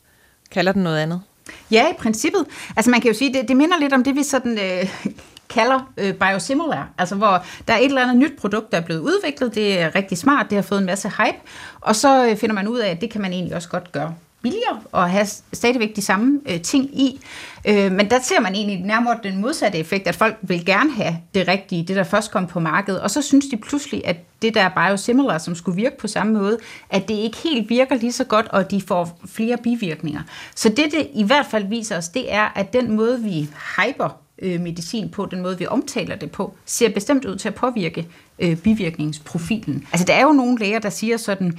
[0.51, 1.21] Kalder den noget andet?
[1.71, 2.47] Ja, i princippet.
[2.77, 5.11] Altså man kan jo sige, det, det minder lidt om det, vi sådan øh,
[5.49, 6.89] kalder øh, biosimilar.
[6.99, 9.55] Altså hvor der er et eller andet nyt produkt, der er blevet udviklet.
[9.55, 11.39] Det er rigtig smart, det har fået en masse hype.
[11.81, 14.15] Og så øh, finder man ud af, at det kan man egentlig også godt gøre
[14.43, 17.21] billigere og have stadigvæk de samme øh, ting i.
[17.65, 21.17] Øh, men der ser man egentlig nærmere den modsatte effekt, at folk vil gerne have
[21.35, 24.55] det rigtige, det der først kom på markedet, og så synes de pludselig, at det
[24.55, 26.59] der biosimilar, som skulle virke på samme måde,
[26.91, 30.21] at det ikke helt virker lige så godt, og de får flere bivirkninger.
[30.55, 34.17] Så det, det i hvert fald viser os, det er, at den måde, vi hyper
[34.39, 38.09] øh, medicin på, den måde, vi omtaler det på, ser bestemt ud til at påvirke
[38.39, 39.87] øh, bivirkningsprofilen.
[39.93, 41.55] Altså, der er jo nogle læger, der siger sådan, øh,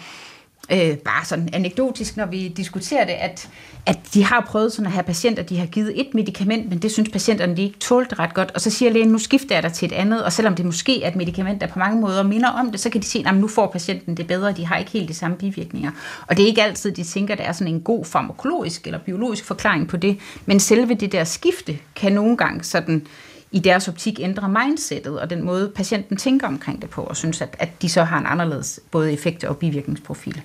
[0.72, 3.50] Øh, bare sådan anekdotisk, når vi diskuterer det, at,
[3.86, 6.92] at de har prøvet sådan at have patienter, de har givet et medicament, men det
[6.92, 9.74] synes patienterne, de ikke tålte ret godt, og så siger lægen, nu skifter jeg dig
[9.74, 12.50] til et andet, og selvom det måske er et medicament, der på mange måder minder
[12.50, 14.92] om det, så kan de se, at nu får patienten det bedre, de har ikke
[14.92, 15.92] helt de samme bivirkninger.
[16.28, 19.00] Og det er ikke altid, de tænker, at det er sådan en god farmakologisk eller
[19.00, 23.08] biologisk forklaring på det, men selve det der skifte kan nogle gange sådan
[23.52, 27.42] i deres optik ændre mindsetet og den måde, patienten tænker omkring det på, og synes,
[27.42, 30.42] at, at de så har en anderledes både effekt og bivirkningsprofil.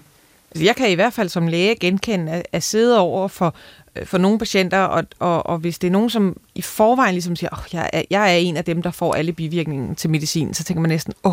[0.50, 3.54] Altså, Jeg kan i hvert fald som læge genkende at, at sidde over for,
[3.96, 7.36] øh, for nogle patienter, og, og, og hvis det er nogen, som i forvejen ligesom
[7.36, 10.54] siger, oh, jeg, er, jeg er en af dem, der får alle bivirkninger til medicin,
[10.54, 11.32] så tænker man næsten, åh,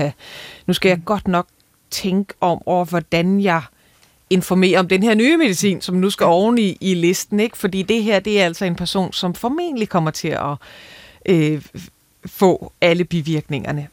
[0.00, 0.10] oh,
[0.66, 1.46] nu skal jeg godt nok
[1.90, 3.62] tænke om over, hvordan jeg
[4.30, 7.58] informerer om den her nye medicin, som nu skal oven i, i listen, ikke?
[7.58, 10.56] fordi det her, det er altså en person, som formentlig kommer til at
[11.26, 11.62] øh,
[12.26, 13.88] få alle bivirkningerne.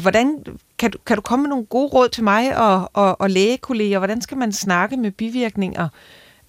[0.00, 0.44] Hvordan
[0.78, 3.98] kan du, kan du komme med nogle gode råd til mig og, og, og lægekolleger?
[3.98, 5.88] Hvordan skal man snakke med bivirkninger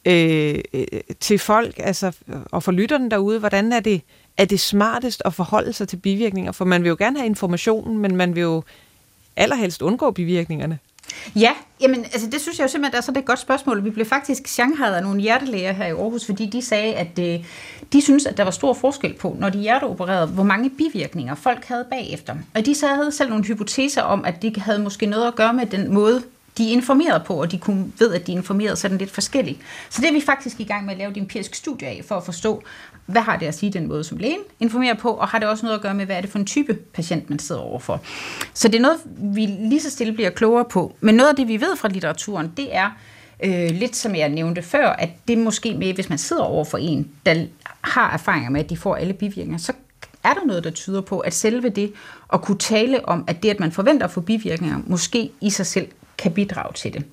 [0.06, 0.86] øh, øh,
[1.20, 2.12] til folk, altså,
[2.52, 3.40] og for lytterne derude?
[3.40, 4.02] Hvordan er det,
[4.38, 6.52] er det smartest at forholde sig til bivirkninger?
[6.52, 8.64] For man vil jo gerne have informationen, men man vil jo
[9.36, 10.80] allerhelst undgå bivirkningerne.
[11.36, 11.51] Ja,
[11.82, 13.84] jamen, altså det synes jeg jo simpelthen, der er sådan et godt spørgsmål.
[13.84, 17.45] Vi blev faktisk shanghajet af nogle hjertelæger her i Aarhus, fordi de sagde, at øh,
[17.93, 21.66] de synes, at der var stor forskel på, når de hjerteopererede, hvor mange bivirkninger folk
[21.66, 22.36] havde bagefter.
[22.55, 25.53] Og de så havde selv nogle hypoteser om, at det havde måske noget at gøre
[25.53, 26.24] med den måde,
[26.58, 29.60] de informerede på, og de kunne ved, at de informerede sådan lidt forskelligt.
[29.89, 32.16] Så det er vi faktisk i gang med at lave et empirisk studie af, for
[32.16, 32.64] at forstå,
[33.08, 35.66] hvad har det at sige den måde, som lægen informerer på, og har det også
[35.66, 38.01] noget at gøre med, hvad er det for en type patient, man sidder overfor.
[38.53, 40.95] Så det er noget, vi lige så stille bliver klogere på.
[41.01, 42.89] Men noget af det, vi ved fra litteraturen, det er
[43.43, 46.78] øh, lidt som jeg nævnte før, at det måske med, hvis man sidder over for
[46.78, 47.45] en, der
[47.82, 49.74] har erfaringer med, at de får alle bivirkninger, så
[50.24, 51.93] er der noget, der tyder på, at selve det
[52.34, 55.66] at kunne tale om, at det, at man forventer at få bivirkninger, måske i sig
[55.66, 55.88] selv
[56.18, 57.03] kan bidrage til det.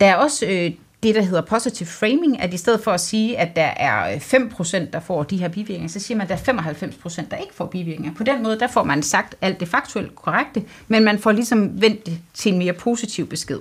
[0.00, 0.70] Der er også øh,
[1.02, 4.16] det, der hedder positive framing, at i stedet for at sige, at der er øh,
[4.16, 7.54] 5%, der får de her bivirkninger, så siger man, at der er 95%, der ikke
[7.54, 8.14] får bivirkninger.
[8.16, 11.82] På den måde, der får man sagt alt det faktuelt korrekte, men man får ligesom
[11.82, 13.58] vendt det til en mere positiv besked.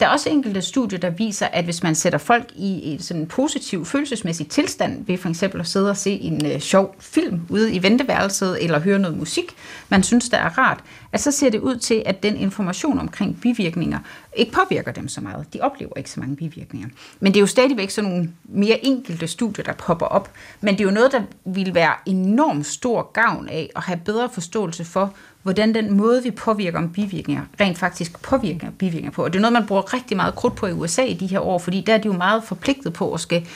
[0.00, 3.26] Der er også enkelte studier, der viser, at hvis man sætter folk i en sådan
[3.26, 7.72] positiv følelsesmæssig tilstand, ved for eksempel at sidde og se en øh, sjov film ude
[7.72, 9.44] i venteværelset, eller høre noget musik,
[9.88, 10.80] man synes, der er rart,
[11.12, 13.98] at så ser det ud til, at den information omkring bivirkninger
[14.36, 15.54] ikke påvirker dem så meget.
[15.54, 16.88] De oplever ikke så mange bivirkninger.
[17.20, 20.30] Men det er jo stadigvæk sådan nogle mere enkelte studier, der popper op.
[20.60, 24.28] Men det er jo noget, der vil være enormt stor gavn af at have bedre
[24.28, 29.24] forståelse for, hvordan den måde, vi påvirker om bivirkninger, rent faktisk påvirker bivirkninger på.
[29.24, 31.40] Og det er noget, man bruger rigtig meget krudt på i USA i de her
[31.40, 33.46] år, fordi der er de jo meget forpligtet på at skal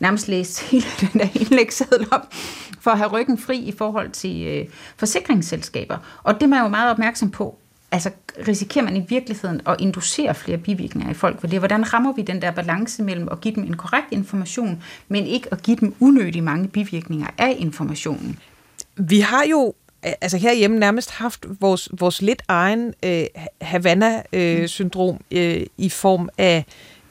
[0.00, 2.32] nærmest læse hele den der indlægsseddel op,
[2.80, 5.96] for at have ryggen fri i forhold til øh, forsikringsselskaber.
[6.22, 7.58] Og det man er jo meget opmærksom på,
[7.92, 8.10] altså
[8.48, 11.40] risikerer man i virkeligheden at inducere flere bivirkninger i folk?
[11.40, 14.82] For det hvordan rammer vi den der balance mellem at give dem en korrekt information,
[15.08, 18.38] men ikke at give dem unødigt mange bivirkninger af informationen?
[18.96, 23.24] Vi har jo altså herhjemme nærmest haft vores, vores lidt egen øh,
[23.60, 26.64] Havana-syndrom øh, øh, i form af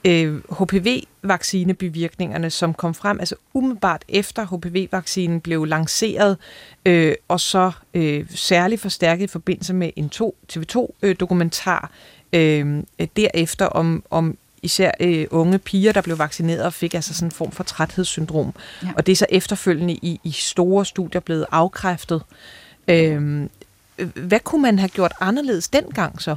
[0.05, 6.37] øh, HPV-vaccinebivirkningerne, som kom frem altså umiddelbart efter HPV-vaccinen blev lanceret,
[6.85, 11.91] øh, og så øh, særligt forstærket i forbindelse med en to, TV2-dokumentar
[12.33, 12.83] øh,
[13.15, 17.31] derefter om, om især øh, unge piger, der blev vaccineret og fik altså sådan en
[17.31, 18.53] form for træthedssyndrom.
[18.83, 18.87] Ja.
[18.95, 22.21] Og det er så efterfølgende i, i store studier blevet afkræftet.
[22.87, 23.49] Øhm,
[24.15, 26.35] hvad kunne man have gjort anderledes dengang så?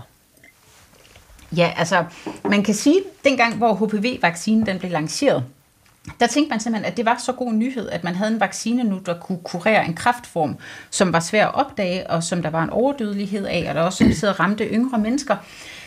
[1.57, 2.05] Ja, altså,
[2.45, 5.45] man kan sige, at dengang, hvor HPV-vaccinen den blev lanceret,
[6.21, 8.85] der tænkte man simpelthen, at det var så god nyhed, at man havde en vaccine
[8.85, 10.57] nu, der kunne kurere en kraftform,
[10.91, 14.13] som var svær at opdage, og som der var en overdødelighed af, og der også
[14.13, 15.37] sidder ramte yngre mennesker.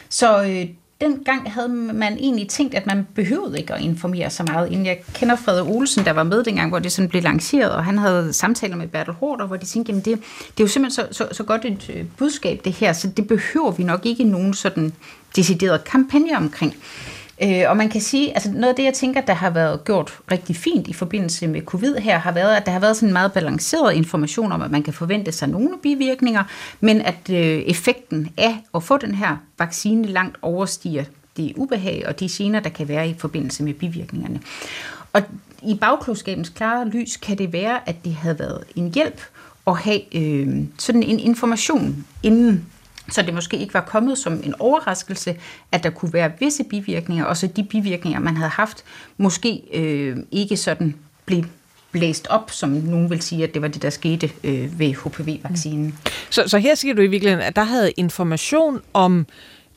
[0.10, 0.68] Så øh,
[1.02, 4.72] dengang havde man egentlig tænkt, at man behøvede ikke at informere så meget.
[4.72, 7.86] Inden jeg kender Frede Olsen, der var med dengang, hvor det sådan blev lanceret, og
[7.86, 10.20] han havde samtaler med Bertel Hårder, hvor de tænkte, at det,
[10.58, 13.28] det er jo simpelthen så, så, så godt et øh, budskab, det her, så det
[13.28, 14.94] behøver vi nok ikke nogen sådan
[15.36, 16.76] decideret kampagne omkring.
[17.44, 20.20] Øh, og man kan sige, altså noget af det, jeg tænker, der har været gjort
[20.32, 23.14] rigtig fint i forbindelse med covid her, har været, at der har været sådan en
[23.14, 26.44] meget balanceret information om, at man kan forvente sig nogle bivirkninger,
[26.80, 31.04] men at øh, effekten af at få den her vaccine langt overstiger
[31.38, 34.42] det ubehag og de gener, der kan være i forbindelse med bivirkningerne.
[35.14, 35.22] Og
[35.64, 39.22] i bagklodskabens klare lys kan det være, at det havde været en hjælp
[39.68, 42.66] at have øh, sådan en information inden
[43.12, 45.36] så det måske ikke var kommet som en overraskelse,
[45.72, 48.84] at der kunne være visse bivirkninger, og så de bivirkninger, man havde haft,
[49.18, 50.96] måske øh, ikke sådan
[51.26, 51.44] blev
[51.92, 55.86] blæst op, som nogen vil sige, at det var det, der skete øh, ved HPV-vaccinen.
[55.86, 55.94] Mm.
[56.30, 59.28] Så, så her siger du i virkeligheden, at der havde information om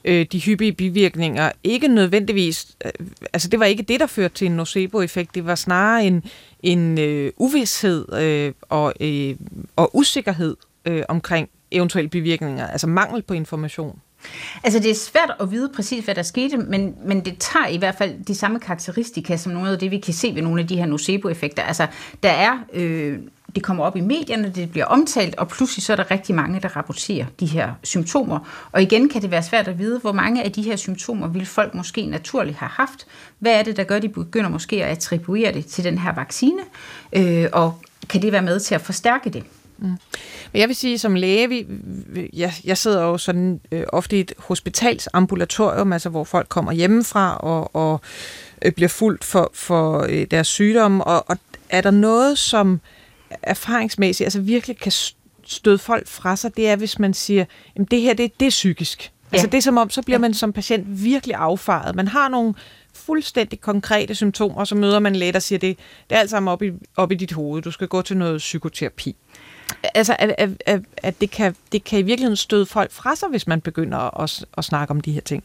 [0.05, 2.93] øh, de hyppige bivirkninger ikke nødvendigvis, øh,
[3.33, 6.25] altså det var ikke det, der førte til en nocebo-effekt, det var snarere en,
[6.63, 9.37] en øh, uvidshed øh, og, øh,
[9.77, 13.99] og usikkerhed øh, omkring eventuelle bivirkninger, altså mangel på information?
[14.65, 17.77] Altså det er svært at vide præcis, hvad der skete, men, men det tager i
[17.77, 20.69] hvert fald de samme karakteristika som noget af det, vi kan se ved nogle af
[20.69, 21.63] de her nocebo-effekter.
[21.63, 21.87] Altså
[22.23, 23.19] der er, øh,
[23.55, 26.61] det kommer op i medierne, det bliver omtalt, og pludselig så er der rigtig mange,
[26.61, 28.69] der rapporterer de her symptomer.
[28.73, 31.47] Og igen kan det være svært at vide, hvor mange af de her symptomer vil
[31.47, 33.07] folk måske naturligt have haft.
[33.39, 36.13] Hvad er det, der gør, at de begynder måske at attribuere det til den her
[36.13, 36.63] vaccine?
[37.13, 39.45] Øh, og kan det være med til at forstærke det?
[39.79, 39.89] Mm.
[40.53, 41.67] Men jeg vil sige, som læge, vi,
[42.33, 47.37] jeg, jeg sidder jo sådan øh, ofte i et hospitalsambulatorium, altså hvor folk kommer hjemmefra
[47.37, 48.01] og, og
[48.63, 52.81] øh, bliver fuldt for, for øh, deres sygdomme, og, og er der noget, som
[53.43, 54.93] erfaringsmæssigt altså virkelig kan
[55.45, 57.45] støde folk fra sig, det er, hvis man siger,
[57.77, 58.99] at det her, det, det er psykisk.
[58.99, 59.37] Altså, ja.
[59.37, 61.95] Altså det er som om, så bliver man som patient virkelig affaret.
[61.95, 62.55] Man har nogle
[62.95, 65.79] fuldstændig konkrete symptomer, og så møder man læge, der siger, det,
[66.11, 67.63] det er alt sammen op i, op i dit hoved.
[67.63, 69.17] Du skal gå til noget psykoterapi.
[69.95, 73.29] Altså, at, at, at, at det, kan, det kan i virkeligheden støde folk fra sig,
[73.29, 75.45] hvis man begynder at, at snakke om de her ting.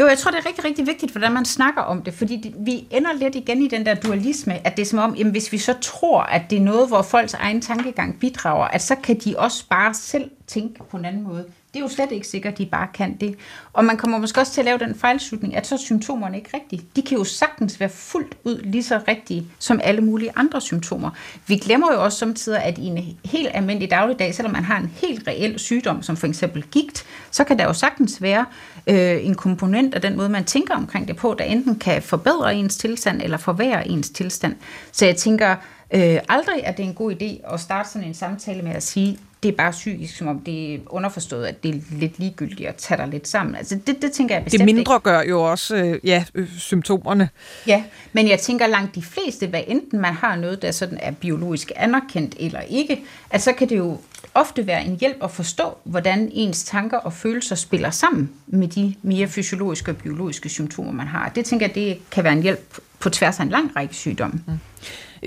[0.00, 2.86] Jo, jeg tror, det er rigtig, rigtig vigtigt, hvordan man snakker om det, fordi vi
[2.90, 5.58] ender lidt igen i den der dualisme, at det er som om, jamen, hvis vi
[5.58, 9.34] så tror, at det er noget, hvor folks egen tankegang bidrager, at så kan de
[9.38, 11.44] også bare selv tænke på en anden måde.
[11.76, 13.34] Det er jo slet ikke sikkert, at de bare kan det.
[13.72, 16.50] Og man kommer måske også til at lave den fejlslutning, at så er symptomerne ikke
[16.54, 16.82] rigtige.
[16.96, 21.10] De kan jo sagtens være fuldt ud lige så rigtige som alle mulige andre symptomer.
[21.46, 24.92] Vi glemmer jo også samtidig, at i en helt almindelig dagligdag, selvom man har en
[25.02, 28.46] helt reel sygdom, som for eksempel gigt, så kan der jo sagtens være
[28.86, 32.54] øh, en komponent af den måde, man tænker omkring det på, der enten kan forbedre
[32.54, 34.56] ens tilstand eller forværre ens tilstand.
[34.92, 35.56] Så jeg tænker,
[35.94, 39.18] Øh, aldrig er det en god idé at starte sådan en samtale med at sige,
[39.42, 42.74] det er bare psykisk, som om det er underforstået, at det er lidt ligegyldigt at
[42.74, 43.54] tage dig lidt sammen.
[43.56, 45.04] Altså det, det tænker jeg bestemt Det mindre ikke.
[45.04, 47.28] gør jo også øh, ja, øh, symptomerne.
[47.66, 47.82] Ja,
[48.12, 51.72] men jeg tænker langt de fleste, hvad enten man har noget, der sådan er biologisk
[51.76, 53.98] anerkendt eller ikke, at så kan det jo
[54.34, 58.94] ofte være en hjælp at forstå, hvordan ens tanker og følelser spiller sammen med de
[59.02, 61.28] mere fysiologiske og biologiske symptomer, man har.
[61.34, 64.42] Det tænker jeg, det kan være en hjælp på tværs af en lang række sygdomme.
[64.46, 64.52] Mm.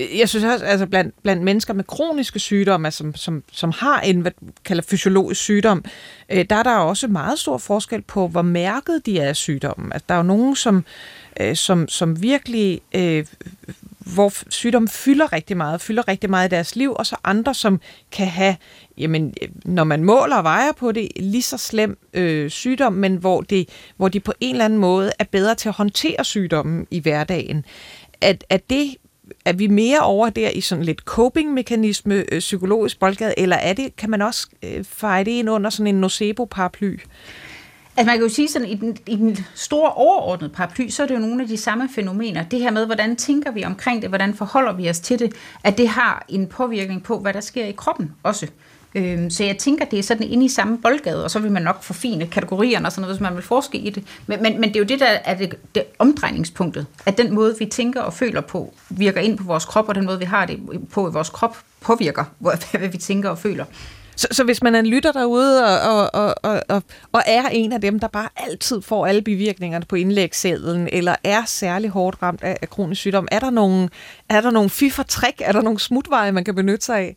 [0.00, 3.72] Øh, jeg synes også, altså blandt, blandt mennesker med kroniske sygdomme, altså, som, som, som
[3.76, 4.32] har en, hvad
[4.64, 5.84] kalder fysiologisk sygdom,
[6.30, 9.92] øh, der er der også meget stor forskel på, hvor mærket de er af sygdommen.
[9.92, 10.84] Altså, der er jo nogen, som,
[11.40, 13.26] øh, som, som virkelig, øh,
[14.14, 17.80] hvor sygdommen fylder rigtig meget, fylder rigtig meget i deres liv, og så andre, som
[18.12, 18.56] kan have,
[18.98, 23.16] jamen, øh, når man måler og vejer på det, lige så slem øh, sygdom, men
[23.16, 26.86] hvor, det, hvor de på en eller anden måde er bedre til at håndtere sygdommen
[26.90, 27.64] i hverdagen.
[28.20, 28.94] At, at det
[29.44, 33.96] er vi mere over der i sådan lidt coping-mekanisme, øh, psykologisk boldgade, eller er det,
[33.96, 36.98] kan man også øh, feje det ind under sådan en nocebo-paraply?
[37.96, 41.06] Altså man kan jo sige sådan, i den, i den store overordnede paraply, så er
[41.06, 42.44] det jo nogle af de samme fænomener.
[42.44, 45.32] Det her med, hvordan tænker vi omkring det, hvordan forholder vi os til det,
[45.64, 48.46] at det har en påvirkning på, hvad der sker i kroppen også.
[48.94, 51.62] Øhm, så jeg tænker, det er sådan inde i samme boldgade, og så vil man
[51.62, 54.04] nok forfine kategorierne og sådan noget, hvis man vil forske i det.
[54.26, 57.56] Men, men, men det er jo det, der er det, det omdrejningspunktet, at den måde,
[57.58, 60.46] vi tænker og føler på, virker ind på vores krop, og den måde, vi har
[60.46, 60.60] det
[60.92, 63.64] på i vores krop, påvirker, hvad vi tænker og føler.
[64.16, 66.82] Så, så hvis man er en lytter derude og, og, og, og,
[67.12, 71.44] og, er en af dem, der bare altid får alle bivirkningerne på indlægssedlen, eller er
[71.46, 73.88] særlig hårdt ramt af, af kronisk sygdom, er der nogle,
[74.28, 77.16] er der nogle fiffer trick, er der nogle smutveje, man kan benytte sig af?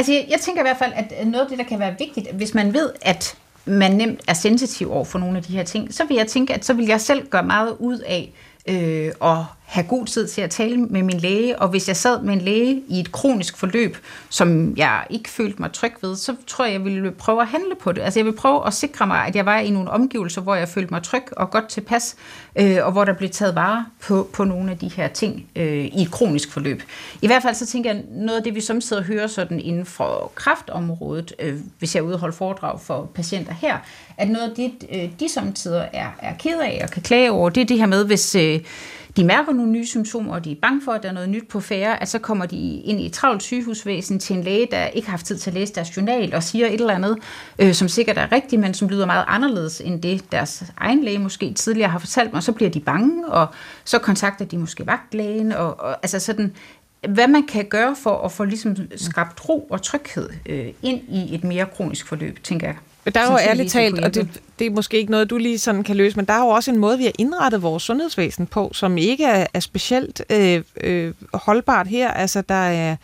[0.00, 2.32] Altså, jeg, jeg tænker i hvert fald, at noget af det, der kan være vigtigt,
[2.32, 5.94] hvis man ved, at man nemt er sensitiv over for nogle af de her ting,
[5.94, 8.32] så vil jeg tænke, at så vil jeg selv gøre meget ud af
[8.66, 12.22] øh, at have god tid til at tale med min læge, og hvis jeg sad
[12.22, 13.96] med en læge i et kronisk forløb,
[14.28, 17.74] som jeg ikke følte mig tryg ved, så tror jeg, jeg ville prøve at handle
[17.80, 18.02] på det.
[18.02, 20.68] Altså jeg vil prøve at sikre mig, at jeg var i nogle omgivelser, hvor jeg
[20.68, 22.16] følte mig tryg og godt tilpas,
[22.56, 25.84] øh, og hvor der blev taget vare på, på nogle af de her ting øh,
[25.84, 26.82] i et kronisk forløb.
[27.22, 29.60] I hvert fald så tænker jeg, noget af det, vi som sidder og hører sådan
[29.60, 33.78] inden for kraftområdet, øh, hvis jeg udholder foredrag for patienter her,
[34.16, 37.50] at noget af det, øh, de samtidig er, er ked af og kan klage over,
[37.50, 38.34] det er det her med, hvis...
[38.34, 38.60] Øh,
[39.16, 41.48] de mærker nogle nye symptomer, og de er bange for, at der er noget nyt
[41.48, 44.86] på færre, at så kommer de ind i et travlt sygehusvæsen til en læge, der
[44.86, 47.18] ikke har haft tid til at læse deres journal og siger et eller andet,
[47.58, 51.18] øh, som sikkert er rigtigt, men som lyder meget anderledes end det, deres egen læge
[51.18, 53.46] måske tidligere har fortalt mig, og så bliver de bange, og
[53.84, 56.54] så kontakter de måske vagtlægen, og, og altså sådan,
[57.08, 61.34] hvad man kan gøre for at få ligesom skabt ro og tryghed øh, ind i
[61.34, 62.76] et mere kronisk forløb, tænker jeg.
[63.04, 64.28] Der er jo ærligt talt, og det,
[64.58, 66.70] det er måske ikke noget, du lige sådan kan løse, men der er jo også
[66.70, 71.14] en måde, vi har indrettet vores sundhedsvæsen på, som ikke er, er specielt øh, øh,
[71.34, 72.10] holdbart her.
[72.10, 72.96] Altså, der er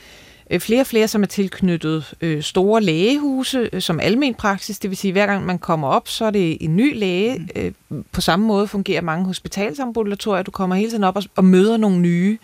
[0.50, 4.78] øh, flere og flere, som er tilknyttet øh, store lægehuse øh, som almen praksis.
[4.78, 7.38] Det vil sige, at hver gang man kommer op, så er det en ny læge.
[7.38, 7.48] Mm.
[7.56, 7.72] Øh,
[8.12, 10.42] på samme måde fungerer mange hospitalsambulatorier.
[10.42, 12.38] Du kommer hele tiden op og, og møder nogle nye.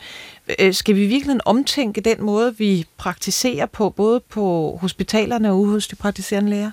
[0.59, 5.71] Øh, skal vi virkelig omtænke den måde, vi praktiserer på, både på hospitalerne og ude
[5.73, 6.71] hos de praktiserende læger?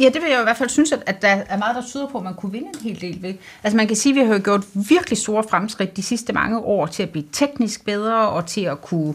[0.00, 2.06] Ja, det vil jeg i hvert fald synes, at, at der er meget, der tyder
[2.06, 3.34] på, at man kunne vinde en hel del ved.
[3.62, 6.86] Altså man kan sige, at vi har gjort virkelig store fremskridt de sidste mange år
[6.86, 9.14] til at blive teknisk bedre og til at kunne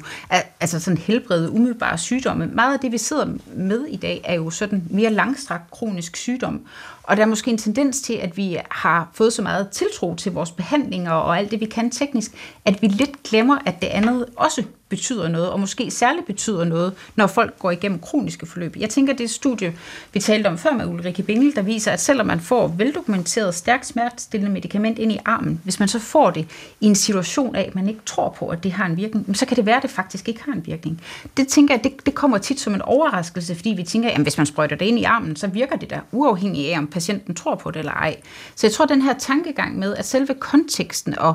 [0.60, 2.48] altså sådan helbrede umiddelbare sygdomme.
[2.48, 6.62] Meget af det, vi sidder med i dag, er jo sådan mere langstrakt kronisk sygdom.
[7.08, 10.32] Og der er måske en tendens til, at vi har fået så meget tiltro til
[10.32, 12.32] vores behandlinger og alt det, vi kan teknisk,
[12.66, 16.94] at vi lidt glemmer, at det andet også betyder noget, og måske særligt betyder noget,
[17.16, 18.76] når folk går igennem kroniske forløb.
[18.80, 19.74] Jeg tænker, det studie,
[20.14, 23.86] vi talte om før med Ulrike Bingel, der viser, at selvom man får veldokumenteret stærkt
[23.86, 26.48] smertestillende medicament ind i armen, hvis man så får det
[26.82, 29.46] i en situation af, at man ikke tror på, at det har en virkning, så
[29.46, 31.02] kan det være, at det faktisk ikke har en virkning.
[31.38, 34.38] Det tænker jeg, det, det kommer tit som en overraskelse, fordi vi tænker, at hvis
[34.38, 37.56] man sprøjter det ind i armen, så virker det der uafhængigt af, om patienten tror
[37.56, 38.18] på det eller ej.
[38.56, 41.34] Så jeg tror, den her tankegang med, at selve konteksten og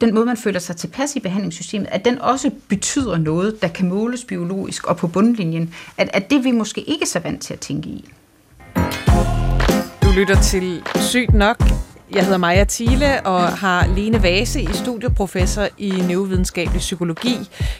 [0.00, 3.88] den måde, man føler sig tilpas i behandlingssystemet, at den også betyder noget, der kan
[3.88, 7.60] måles biologisk og på bundlinjen, at, at det vi måske ikke så vant til at
[7.60, 8.10] tænke i.
[10.02, 11.62] Du lytter til Sygt Nok,
[12.14, 17.36] jeg hedder Maja Thiele og har Lene Vase i studieprofessor i neurovidenskabelig psykologi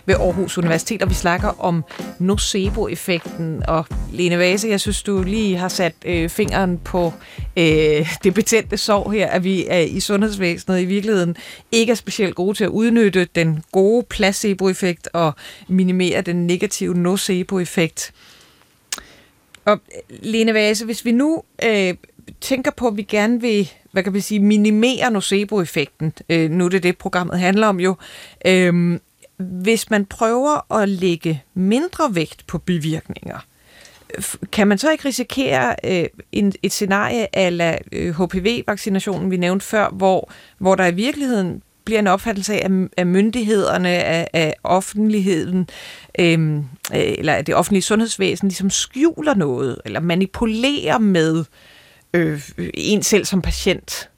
[0.07, 1.85] ved Aarhus Universitet, og vi snakker om
[2.19, 3.63] nocebo-effekten.
[3.69, 7.13] Og Lene Vase, jeg synes, du lige har sat øh, fingeren på
[7.57, 11.37] øh, det betændte sår her, at vi er i sundhedsvæsenet i virkeligheden
[11.73, 15.33] ikke er specielt gode til at udnytte den gode placebo-effekt og
[15.69, 18.13] minimere den negative nocebo-effekt.
[19.65, 21.95] Og øh, Lene Vase, hvis vi nu øh,
[22.41, 26.13] tænker på, at vi gerne vil hvad kan vi sige, minimere nocebo-effekten.
[26.29, 27.97] Øh, nu er det det, programmet handler om jo.
[28.47, 28.99] Øh,
[29.37, 33.39] hvis man prøver at lægge mindre vægt på bivirkninger,
[34.53, 39.89] kan man så ikke risikere øh, en, et scenarie af øh, HPV-vaccinationen, vi nævnte før,
[39.89, 45.69] hvor, hvor der i virkeligheden bliver en opfattelse af, af myndighederne, af, af offentligheden,
[46.19, 51.45] øhm, øh, eller det offentlige sundhedsvæsen, ligesom skjuler noget, eller manipulerer med øh,
[52.15, 54.11] øh, en selv som patient.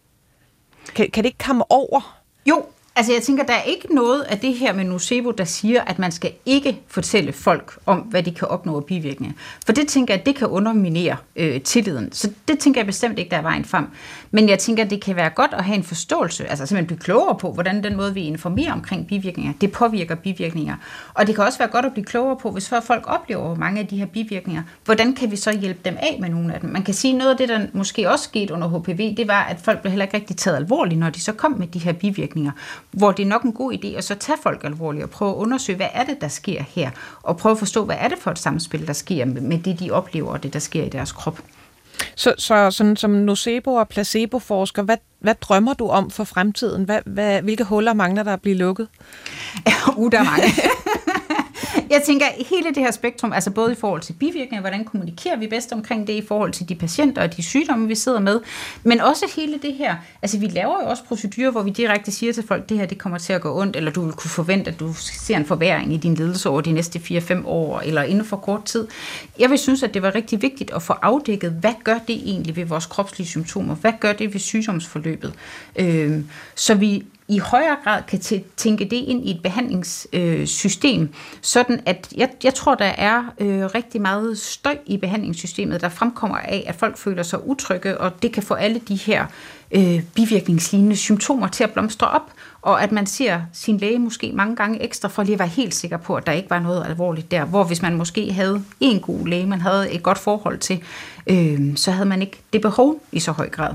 [0.95, 2.21] Kan, kan det ikke komme over?
[2.47, 2.65] Jo,
[2.97, 5.99] Altså jeg tænker, der er ikke noget af det her med nocebo, der siger, at
[5.99, 9.37] man skal ikke fortælle folk om, hvad de kan opnå af bivirkninger.
[9.67, 12.13] For det tænker jeg, det kan underminere øh, tilliden.
[12.13, 13.87] Så det tænker jeg bestemt ikke, der er vejen frem.
[14.35, 16.99] Men jeg tænker, at det kan være godt at have en forståelse, altså simpelthen blive
[16.99, 20.77] klogere på, hvordan den måde, vi informerer omkring bivirkninger, det påvirker bivirkninger.
[21.15, 23.87] Og det kan også være godt at blive klogere på, hvis folk oplever mange af
[23.87, 26.71] de her bivirkninger, hvordan kan vi så hjælpe dem af med nogle af dem?
[26.71, 29.57] Man kan sige, noget af det, der måske også skete under HPV, det var, at
[29.61, 32.53] folk blev heller ikke rigtig taget alvorligt, når de så kom med de her bivirkninger
[32.91, 35.35] hvor det er nok en god idé at så tage folk alvorligt og prøve at
[35.35, 36.91] undersøge, hvad er det, der sker her,
[37.23, 39.91] og prøve at forstå, hvad er det for et samspil, der sker med det, de
[39.91, 41.41] oplever, og det, der sker i deres krop.
[42.15, 46.85] Så, så sådan, som nocebo- og placebo-forsker, hvad, hvad drømmer du om for fremtiden?
[46.85, 48.89] Hvad, hvad, hvilke huller mangler der at blive lukket?
[49.97, 50.47] uh, der er mange.
[51.91, 55.47] jeg tænker, hele det her spektrum, altså både i forhold til bivirkninger, hvordan kommunikerer vi
[55.47, 58.41] bedst omkring det i forhold til de patienter og de sygdomme, vi sidder med,
[58.83, 62.33] men også hele det her, altså vi laver jo også procedurer, hvor vi direkte siger
[62.33, 64.71] til folk, det her det kommer til at gå ondt, eller du vil kunne forvente,
[64.71, 68.25] at du ser en forværing i din ledelse over de næste 4-5 år, eller inden
[68.25, 68.87] for kort tid.
[69.39, 72.57] Jeg vil synes, at det var rigtig vigtigt at få afdækket, hvad gør det egentlig
[72.57, 73.75] ved vores kropslige symptomer?
[73.75, 75.33] Hvad gør det ved sygdomsforløbet?
[75.77, 76.21] Øh,
[76.55, 78.21] så vi i højere grad kan
[78.57, 81.09] tænke det ind i et behandlingssystem, øh,
[81.43, 86.37] sådan at jeg, jeg tror, der er øh, rigtig meget støj i behandlingssystemet, der fremkommer
[86.37, 89.27] af, at folk føler sig utrygge, og det kan få alle de her
[89.71, 94.57] øh, bivirkningslignende symptomer til at blomstre op, og at man ser sin læge måske mange
[94.57, 97.31] gange ekstra, for lige at være helt sikker på, at der ikke var noget alvorligt
[97.31, 100.83] der, hvor hvis man måske havde en god læge, man havde et godt forhold til,
[101.27, 103.75] øh, så havde man ikke det behov i så høj grad.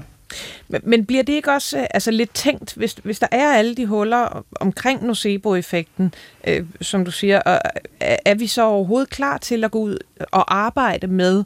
[0.67, 3.75] Men, men bliver det ikke også øh, altså, lidt tænkt, hvis, hvis der er alle
[3.75, 6.13] de huller omkring nocebo-effekten,
[6.47, 7.59] øh, som du siger, og,
[7.99, 9.97] er, er vi så overhovedet klar til at gå ud
[10.31, 11.43] og arbejde med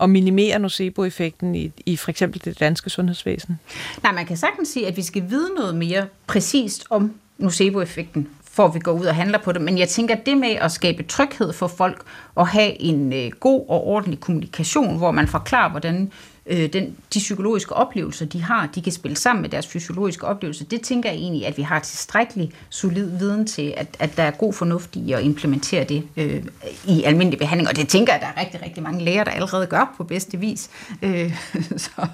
[0.00, 3.58] at minimere nocebo-effekten i, i for eksempel det danske sundhedsvæsen?
[4.02, 8.68] Nej, man kan sagtens sige, at vi skal vide noget mere præcist om nocebo-effekten, for
[8.68, 9.62] vi går ud og handler på det.
[9.62, 12.02] Men jeg tænker, at det med at skabe tryghed for folk
[12.34, 16.12] og have en øh, god og ordentlig kommunikation, hvor man forklarer, hvordan
[16.50, 20.64] øh, den, de psykologiske oplevelser, de har, de kan spille sammen med deres fysiologiske oplevelser,
[20.64, 24.30] det tænker jeg egentlig, at vi har tilstrækkelig solid viden til, at, at der er
[24.30, 26.44] god fornuft i at implementere det øh,
[26.86, 27.68] i almindelig behandling.
[27.68, 30.04] Og det tænker jeg, at der er rigtig, rigtig mange læger, der allerede gør på
[30.04, 30.70] bedste vis.
[31.02, 31.34] Øh,
[31.76, 32.06] så.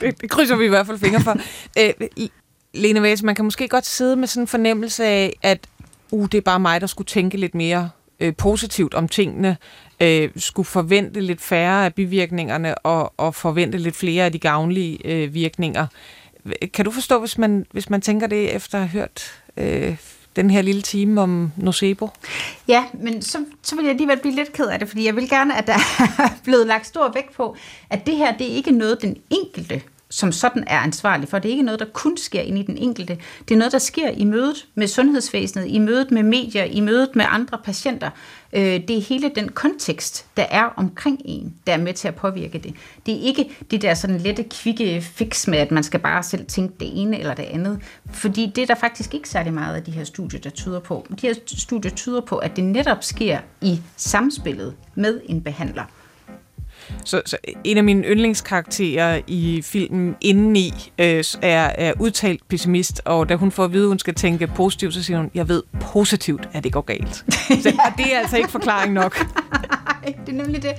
[0.00, 1.36] Det, det krydser vi i hvert fald fingre for.
[1.80, 2.28] øh,
[2.74, 5.58] Lene Væs, man kan måske godt sidde med sådan en fornemmelse af, at
[6.10, 7.90] uh, det er bare mig, der skulle tænke lidt mere
[8.20, 9.56] øh, positivt om tingene,
[10.00, 14.98] øh, skulle forvente lidt færre af bivirkningerne og, og forvente lidt flere af de gavnlige
[15.04, 15.86] øh, virkninger.
[16.74, 19.96] Kan du forstå, hvis man, hvis man tænker det efter at have hørt øh,
[20.36, 22.08] den her lille time om nocebo?
[22.68, 25.28] Ja, men så, så vil jeg alligevel blive lidt ked af det, fordi jeg vil
[25.28, 25.72] gerne, at der
[26.24, 27.56] er blevet lagt stor vægt på,
[27.90, 31.38] at det her, det er ikke noget, den enkelte som sådan er ansvarlig for.
[31.38, 33.18] Det er ikke noget, der kun sker ind i den enkelte.
[33.48, 37.16] Det er noget, der sker i mødet med sundhedsvæsenet, i mødet med medier, i mødet
[37.16, 38.10] med andre patienter.
[38.52, 42.14] Øh, det er hele den kontekst, der er omkring en, der er med til at
[42.14, 42.74] påvirke det.
[43.06, 46.46] Det er ikke det der sådan lette, kvikke fix med, at man skal bare selv
[46.46, 47.80] tænke det ene eller det andet.
[48.10, 51.06] Fordi det er der faktisk ikke særlig meget af de her studier, der tyder på.
[51.20, 55.84] De her studier tyder på, at det netop sker i samspillet med en behandler.
[57.04, 63.28] Så, så en af mine yndlingskarakterer i filmen indeni øh, er, er udtalt pessimist, og
[63.28, 65.62] da hun får at vide, at hun skal tænke positivt, så siger hun, jeg ved
[65.80, 67.14] positivt, at det går galt.
[67.62, 69.18] Så, og det er altså ikke forklaring nok.
[70.26, 70.72] Det er nemlig det.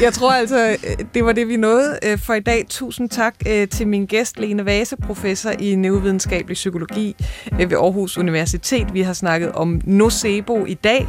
[0.00, 2.66] Jeg tror altså, øh, det var det, vi nåede øh, for i dag.
[2.68, 7.16] Tusind tak øh, til min gæst, Lene Vase, professor i neurovidenskabelig psykologi
[7.52, 8.94] ved Aarhus Universitet.
[8.94, 11.08] Vi har snakket om nocebo i dag.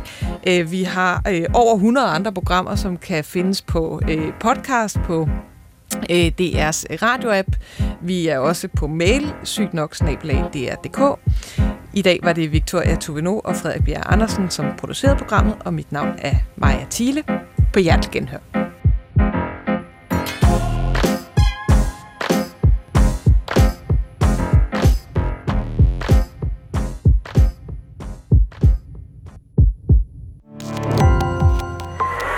[0.70, 1.24] Vi har
[1.54, 4.02] over 100 andre programmer, som kan findes på
[4.40, 5.28] podcast på
[6.10, 7.48] DR's radioapp.
[8.02, 11.20] Vi er også på mail, sygt nok dr.dk.
[11.94, 15.92] I dag var det Victoria Tuveno og Frederik Bjerg Andersen, som producerede programmet, og mit
[15.92, 17.24] navn er Maja Thiele.
[17.74, 18.73] På hjertelig genhør.